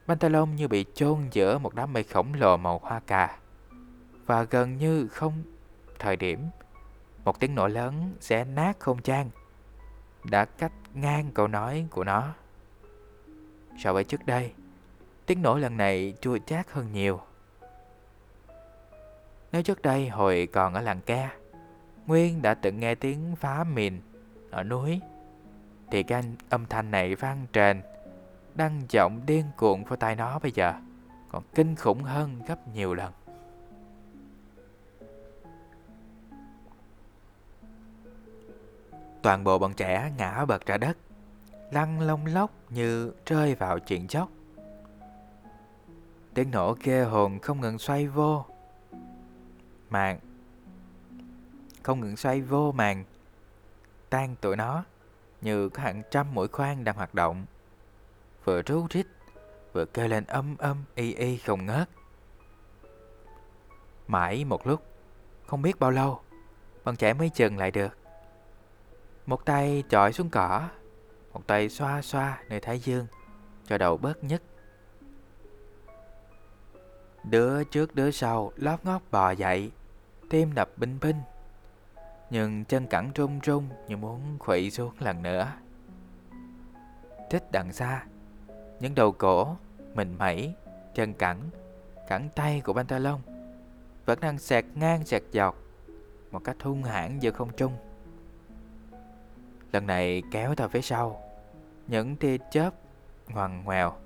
[0.06, 3.38] Pantalon như bị chôn giữa một đám mây khổng lồ màu hoa cà.
[4.26, 5.42] Và gần như không
[5.98, 6.48] thời điểm,
[7.24, 9.30] một tiếng nổ lớn sẽ nát không gian
[10.24, 12.34] đã cắt ngang câu nói của nó.
[13.78, 14.52] So với trước đây,
[15.26, 17.20] tiếng nổ lần này chua chát hơn nhiều.
[19.52, 21.30] Nếu trước đây hồi còn ở làng ca,
[22.06, 24.00] Nguyên đã từng nghe tiếng phá mìn
[24.50, 25.00] ở núi,
[25.90, 27.82] thì cái âm thanh này vang trền,
[28.54, 30.74] đang giọng điên cuộn vào tai nó bây giờ,
[31.28, 33.12] còn kinh khủng hơn gấp nhiều lần.
[39.22, 40.96] Toàn bộ bọn trẻ ngã bật ra đất,
[41.70, 44.28] lăn lông lốc như rơi vào chuyện chốc.
[46.34, 48.44] Tiếng nổ ghê hồn không ngừng xoay vô
[49.90, 50.18] màn
[51.82, 53.04] không ngừng xoay vô màn
[54.10, 54.84] tan tụi nó
[55.40, 57.46] như có hàng trăm mũi khoan đang hoạt động
[58.44, 59.06] vừa rú rít
[59.72, 61.88] vừa kêu lên âm âm y y không ngớt
[64.08, 64.82] mãi một lúc
[65.46, 66.20] không biết bao lâu
[66.84, 67.99] bọn trẻ mới dừng lại được
[69.30, 70.68] một tay chọi xuống cỏ,
[71.32, 73.06] một tay xoa xoa nơi thái dương,
[73.66, 74.42] cho đầu bớt nhức.
[77.24, 79.70] Đứa trước đứa sau lóp ngóp bò dậy,
[80.30, 81.16] tim đập binh binh,
[82.30, 85.52] nhưng chân cẳng run run như muốn khuỵu xuống lần nữa.
[87.30, 88.04] Thích đằng xa,
[88.80, 89.56] những đầu cổ,
[89.94, 90.54] mình mẩy,
[90.94, 91.40] chân cẳng
[92.08, 93.20] cẳng tay của pantalon
[94.06, 95.56] vẫn đang sẹt ngang sẹt dọc,
[96.30, 97.72] một cách hung hãn giữa không trung
[99.72, 101.22] lần này kéo theo phía sau
[101.86, 102.70] những tia chớp
[103.28, 103.96] ngoằn ngoèo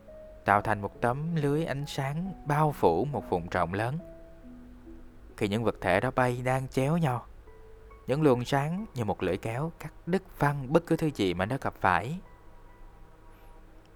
[0.44, 3.98] tạo thành một tấm lưới ánh sáng bao phủ một vùng rộng lớn
[5.36, 7.26] khi những vật thể đó bay đang chéo nhau.
[8.06, 11.46] Những luồng sáng như một lưỡi kéo cắt đứt văng bất cứ thứ gì mà
[11.46, 12.18] nó gặp phải.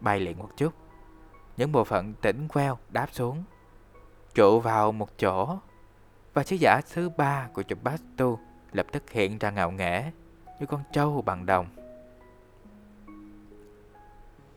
[0.01, 0.73] Bay liền một chút,
[1.57, 3.45] những bộ phận tỉnh queo đáp xuống,
[4.35, 5.59] trụ vào một chỗ
[6.35, 8.39] và sứ giả thứ ba của trung bát tu
[8.73, 10.11] lập tức hiện ra ngạo nghễ
[10.61, 11.67] như con trâu bằng đồng.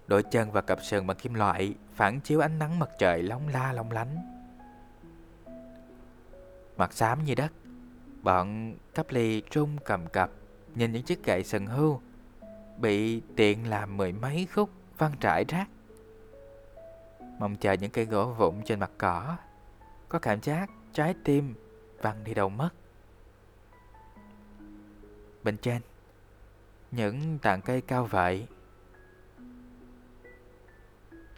[0.08, 3.47] Đôi chân và cặp sừng bằng kim loại phản chiếu ánh nắng mặt trời long
[3.47, 4.32] la long lánh
[6.82, 7.52] mặt xám như đất.
[8.22, 10.32] Bọn cắp ly trung cầm cập,
[10.76, 12.02] nhìn những chiếc gậy sừng hưu,
[12.78, 15.70] bị tiện làm mười mấy khúc văng trải rác.
[17.39, 19.38] Mong chờ những cây gỗ vụn trên mặt cỏ,
[20.10, 21.54] có cảm giác trái tim
[22.02, 22.70] văng đi đâu mất.
[25.43, 25.82] Bên trên,
[26.92, 28.48] những tàn cây cao vậy,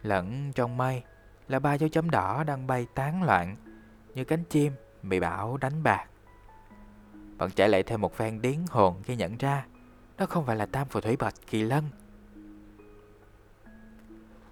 [0.02, 1.02] lẫn trong mây
[1.48, 3.56] là ba dấu chấm đỏ đang bay tán loạn
[4.14, 6.06] như cánh chim bị bão đánh bạc.
[7.38, 9.66] Bọn trẻ lại thêm một phen điến hồn khi nhận ra
[10.18, 11.84] đó không phải là tam phù thủy bạch kỳ lân.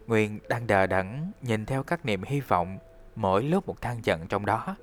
[0.07, 2.79] Nguyên đang đờ đẫn nhìn theo các niềm hy vọng
[3.17, 4.77] mỗi lúc một thang giận trong đó.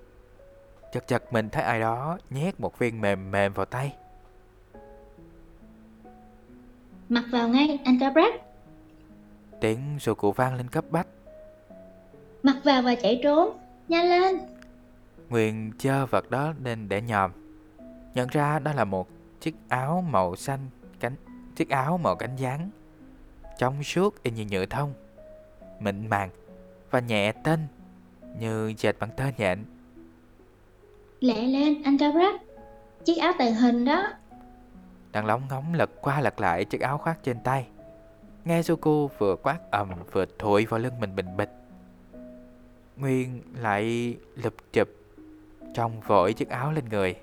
[0.93, 3.95] Chật chật mình thấy ai đó nhét một viên mềm mềm vào tay.
[7.09, 8.33] Mặc vào ngay, anh Cabrat.
[9.61, 11.07] Tiếng sù cụ vang lên cấp bách.
[12.43, 13.57] Mặc vào và chạy trốn,
[13.87, 14.39] nhanh lên.
[15.29, 17.31] Nguyên chơ vật đó lên để nhòm
[18.13, 19.07] Nhận ra đó là một
[19.41, 20.59] chiếc áo màu xanh
[20.99, 21.15] cánh
[21.55, 22.69] Chiếc áo màu cánh gián
[23.57, 24.93] Trong suốt y như nhựa thông
[25.79, 26.29] Mịn màng
[26.91, 27.59] Và nhẹ tên
[28.39, 29.63] Như dệt bằng tơ nhện
[31.19, 32.35] Lẹ lên, anh Gabriel
[33.05, 34.07] Chiếc áo tàng hình đó
[35.11, 37.67] đang lóng ngóng lật qua lật lại chiếc áo khoác trên tay.
[38.45, 41.51] Nghe Suku vừa quát ầm vừa thổi vào lưng mình bình bịch.
[42.97, 44.87] Nguyên lại lụp chụp
[45.73, 47.15] Trong vội chiếc áo lên người.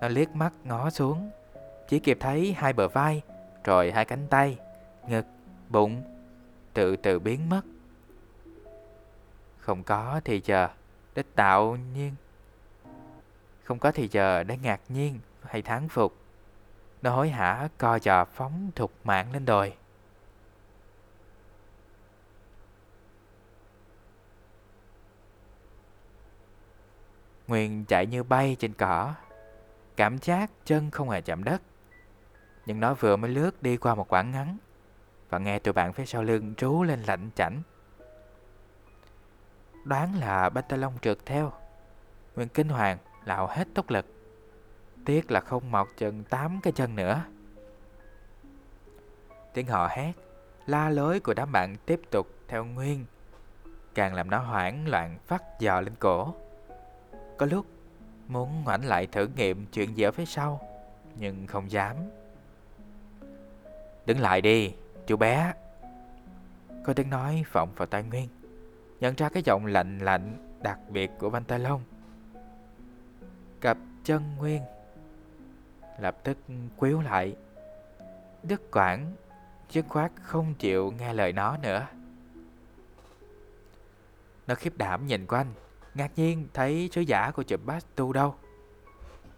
[0.00, 1.30] Nó liếc mắt ngó xuống
[1.88, 3.22] Chỉ kịp thấy hai bờ vai
[3.64, 4.58] Rồi hai cánh tay
[5.08, 5.26] Ngực,
[5.68, 6.02] bụng
[6.74, 7.60] Từ từ biến mất.
[9.58, 10.68] Không có thì chờ
[11.14, 12.14] đích tạo nhiên
[13.64, 16.16] không có thì giờ để ngạc nhiên hay thán phục.
[17.02, 19.76] Nó hối hả, co giò, phóng thục mạng lên đồi.
[27.46, 29.14] Nguyên chạy như bay trên cỏ.
[29.96, 31.62] Cảm giác chân không hề chạm đất.
[32.66, 34.58] Nhưng nó vừa mới lướt đi qua một quãng ngắn.
[35.30, 37.62] Và nghe tụi bạn phía sau lưng trú lên lạnh chảnh.
[39.84, 41.52] Đoán là Pantalon trượt theo.
[42.36, 44.06] Nguyên kinh hoàng lạo hết tốc lực.
[45.04, 47.24] Tiếc là không mọc chừng tám cái chân nữa.
[49.54, 50.12] Tiếng họ hét
[50.66, 53.04] La lối của đám bạn tiếp tục theo Nguyên.
[53.94, 56.34] Càng làm nó hoảng loạn phát dò lên cổ.
[57.38, 57.66] Có lúc
[58.28, 60.60] muốn ngoảnh lại thử nghiệm chuyện gì ở phía sau
[61.18, 61.96] Nhưng không dám.
[64.06, 64.74] Đứng lại đi,
[65.06, 65.52] chú bé.
[66.84, 68.28] Có tiếng nói vọng vào tai Nguyên
[69.00, 71.80] Nhận ra cái giọng lạnh lạnh đặc biệt của Pantalon
[73.64, 74.62] Cặp chân Nguyên.
[75.98, 76.38] Lập tức
[76.76, 77.36] quýu lại.
[78.42, 79.12] Đức Quảng,
[79.70, 81.86] Dứt khoát không chịu nghe lời nó nữa.
[84.46, 85.46] Nó khiếp đảm nhìn quanh,
[85.94, 87.60] Ngạc nhiên thấy sứ giả của chụp
[87.96, 88.34] tu đâu.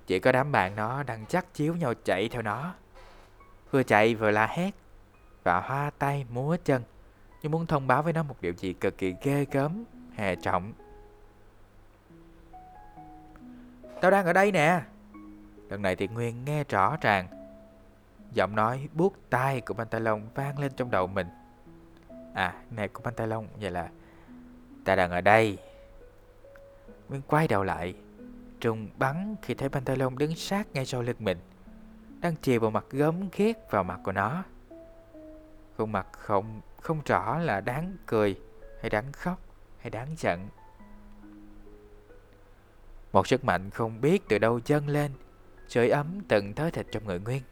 [0.06, 2.74] Chỉ có đám bạn nó đang chắc chiếu nhau chạy theo nó.
[3.70, 4.70] Vừa chạy vừa la hét,
[5.44, 6.82] Và hoa tay múa chân,
[7.42, 10.72] Như muốn thông báo với nó một điều gì cực kỳ ghê gớm, Hề trọng.
[14.00, 14.80] Tao đang ở đây nè.
[15.68, 17.28] Lần này thì Nguyên nghe rõ ràng.
[18.32, 21.26] Giọng nói buốt tai của Pantalon vang lên trong đầu mình.
[22.34, 23.88] À, này của Pantalon Vậy là
[24.84, 25.58] Ta đang ở đây.
[27.08, 27.94] Nguyên quay đầu lại
[28.60, 31.38] Trùng bắn khi thấy Pantalon đứng sát ngay sau lưng mình
[32.20, 34.44] Đang chìa vào mặt gớm ghét vào mặt của nó.
[35.76, 38.40] Khuôn mặt không không rõ là đáng cười
[38.80, 39.38] Hay đáng khóc
[39.78, 40.48] Hay đáng giận.
[43.16, 45.12] Một sức mạnh không biết từ đâu dâng lên.
[45.68, 47.42] Sưởi ấm từng thớ thịt trong người Nguyên.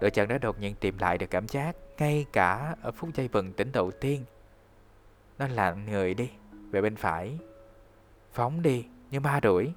[0.00, 3.28] Đội chân đã đột nhiên tìm lại được cảm giác Ngay cả ở phút giây
[3.28, 4.24] vần tỉnh đầu tiên.
[5.38, 6.30] Nó lạnh người đi,
[6.70, 7.38] Về bên phải.
[8.32, 9.72] Phóng đi, như ma đuổi.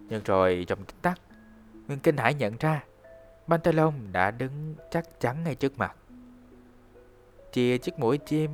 [0.00, 1.20] Nhưng rồi trong tích tắc,
[1.86, 2.84] Nguyên kinh hãi nhận ra,
[3.48, 5.96] Pantalon đã đứng chắc chắn ngay trước mặt.
[7.52, 8.50] Chia chiếc mũi chim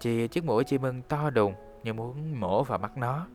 [0.00, 1.65] Chia chiếc mũi chim ưng to đùng.
[1.86, 3.26] Như muốn mổ vào mắt nó.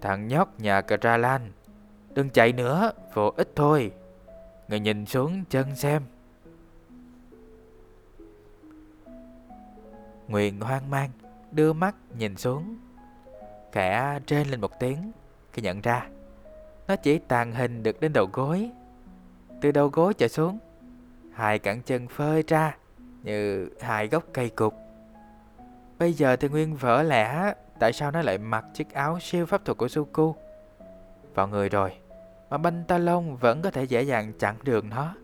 [0.00, 1.52] Thằng nhóc nhà cà lan,
[2.14, 3.92] Đừng chạy nữa, Vô ích thôi.
[4.68, 6.02] Người nhìn xuống chân xem.
[10.28, 11.10] Nguyện hoang mang,
[11.52, 12.76] Đưa mắt nhìn xuống.
[13.72, 15.12] Khẽ trên lên một tiếng,
[15.52, 16.08] Khi nhận ra,
[16.88, 18.70] Nó chỉ tàn hình được đến đầu gối.
[19.60, 20.58] Từ đầu gối trở xuống,
[21.32, 22.76] Hai cẳng chân phơi ra
[23.22, 24.87] Như hai gốc cây cục.
[25.98, 29.64] Bây giờ thì Nguyên vỡ lẽ, Tại sao nó lại mặc chiếc áo siêu pháp
[29.64, 30.34] thuật của Suku?
[31.34, 31.92] Vào người rồi,
[32.50, 35.14] Mà banh ta lông vẫn có thể dễ dàng chặn đường nó.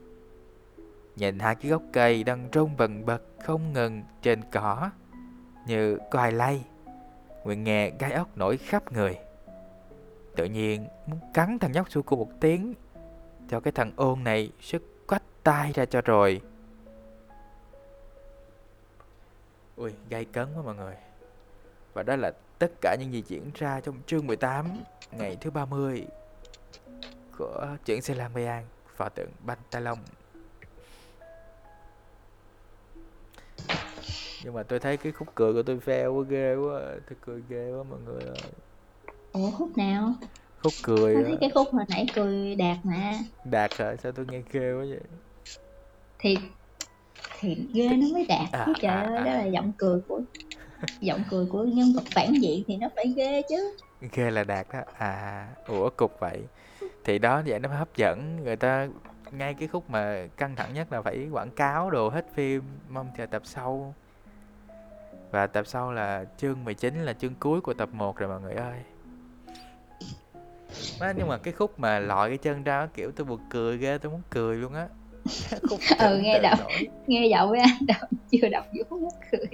[1.16, 4.90] Nhìn hai cái gốc cây đang rung bần bật không ngừng trên cỏ,
[5.66, 6.64] Như có lay
[7.44, 9.18] Nguyện nghe gai ốc nổi khắp người.
[10.36, 12.74] Tự nhiên muốn cắn thằng nhóc Suku một tiếng,
[13.48, 16.40] Cho cái thằng ôn này sức quách tay ra cho rồi.
[19.76, 20.94] Ui, gây cấn quá mọi người
[21.92, 24.66] Và đó là tất cả những gì diễn ra trong chương 18
[25.12, 26.06] Ngày thứ 30
[27.38, 28.64] Của truyện Xe Lan Bê An
[28.96, 29.98] Pho tượng Banh Ta Long
[34.44, 37.42] Nhưng mà tôi thấy cái khúc cười của tôi fail quá ghê quá Tôi cười
[37.48, 38.50] ghê quá mọi người ơi
[39.32, 40.14] Ủa khúc nào?
[40.62, 43.12] Khúc cười Tôi thấy cái khúc hồi nãy cười đạt mà
[43.44, 43.96] Đạt hả?
[43.96, 45.00] Sao tôi nghe ghê quá vậy?
[46.18, 46.38] Thì
[47.40, 49.24] thì ghê nó mới đạt À, chứ trời à, ơi à.
[49.24, 50.20] đó là giọng cười của
[51.00, 53.76] giọng cười của nhân vật phản diện thì nó phải ghê chứ.
[54.12, 54.80] Ghê là đạt đó.
[54.98, 56.40] À ủa cục vậy.
[57.04, 58.44] Thì đó vậy nó hấp dẫn.
[58.44, 58.88] Người ta
[59.32, 63.10] ngay cái khúc mà căng thẳng nhất là phải quảng cáo đồ hết phim mong
[63.18, 63.94] chờ tập sau.
[65.30, 68.54] Và tập sau là chương 19 là chương cuối của tập 1 rồi mọi người
[68.54, 68.78] ơi.
[71.00, 73.98] Má, nhưng mà cái khúc mà lọi cái chân ra kiểu tôi buồn cười ghê
[73.98, 74.88] tôi muốn cười luôn á
[75.68, 76.88] khúc ừ nghe đọc nổi.
[77.06, 79.48] nghe giọng với anh đọc chưa đọc vốn mắc cười.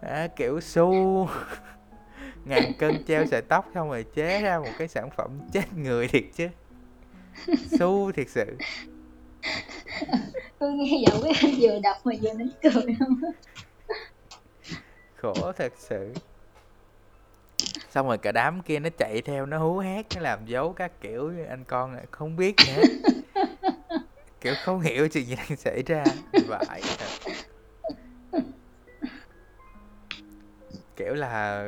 [0.00, 1.28] À, kiểu su.
[2.44, 6.08] Ngàn cân treo sợi tóc xong rồi chế ra một cái sản phẩm chết người
[6.08, 6.48] thiệt chứ.
[7.78, 8.56] Su thiệt sự.
[10.58, 13.20] Tôi nghe giọng với anh vừa đọc mà vừa nín cười không?
[15.16, 16.14] Khổ thật sự.
[17.90, 21.00] Xong rồi cả đám kia nó chạy theo nó hú hét nó làm dấu các
[21.00, 22.84] kiểu anh con không biết hết
[24.44, 26.04] kiểu không hiểu chuyện gì đang xảy ra
[26.48, 26.82] vãi
[30.96, 31.66] kiểu là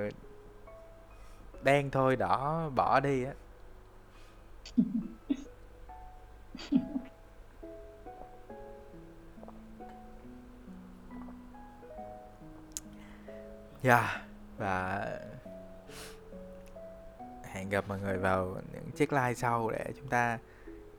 [1.63, 3.33] đen thôi, đỏ, bỏ đi á
[13.83, 14.05] yeah.
[14.59, 15.07] và
[17.45, 20.39] hẹn gặp mọi người vào những chiếc like sau để chúng ta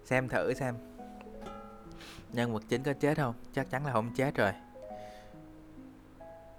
[0.06, 0.76] xem thử xem
[2.34, 3.34] nhân vật chính có chết không?
[3.54, 4.52] Chắc chắn là không chết rồi.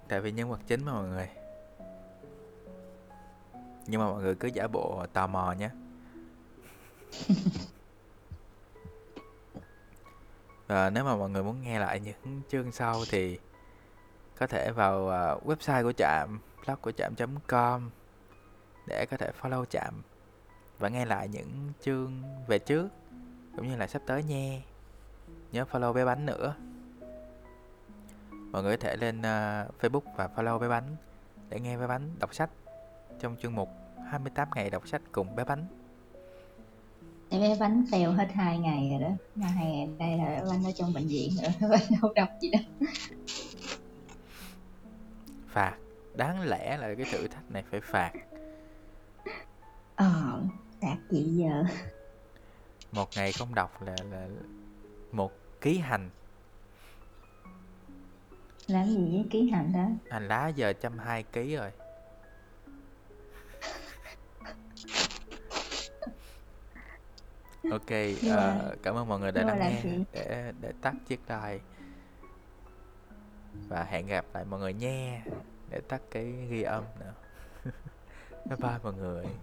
[0.07, 1.29] Tại vì nhân vật chính mà mọi người.
[3.87, 5.69] Nhưng mà mọi người cứ giả bộ tò mò nhé.
[10.67, 13.39] Và nếu mà mọi người muốn nghe lại những chương sau thì
[14.39, 17.89] có thể vào uh, website của trạm blog của trạm.com
[18.87, 20.01] để có thể follow trạm
[20.79, 22.87] và nghe lại những chương về trước
[23.55, 24.61] cũng như là sắp tới nha
[25.51, 26.55] nhớ follow bé bánh nữa.
[28.51, 30.95] Mọi người có thể lên uh, facebook và follow bé bánh
[31.49, 32.49] để nghe bé bánh đọc sách
[33.19, 33.69] trong chương mục
[34.09, 35.65] 28 ngày đọc sách cùng bé bánh.
[37.29, 39.15] Em bé bánh tèo hết hai ngày rồi đó.
[39.35, 42.13] Mà hai ngày đây là bé bánh ở trong bệnh viện rồi bé bánh không
[42.13, 42.61] đọc gì đâu.
[45.47, 45.75] Phạt.
[46.15, 48.11] Đáng lẽ là cái thử thách này phải phạt.
[49.95, 50.41] Ờ
[50.81, 51.63] đạt gì giờ.
[52.91, 54.27] Một ngày không đọc là là
[55.11, 55.31] một
[55.61, 56.09] ký hành.
[58.67, 59.89] Làm gì với ký hành đó?
[60.11, 61.71] Hành lá giờ trăm hai ký rồi.
[67.71, 70.03] Ok Nhưng mà- ờ, cảm ơn mọi người đã mà lắng nghe gì?
[70.13, 71.63] để để tắt chiếc like
[73.69, 75.25] và hẹn gặp lại mọi người nha.
[75.69, 77.13] Để tắt cái ghi âm nữa.
[78.49, 79.25] Bye bye mọi người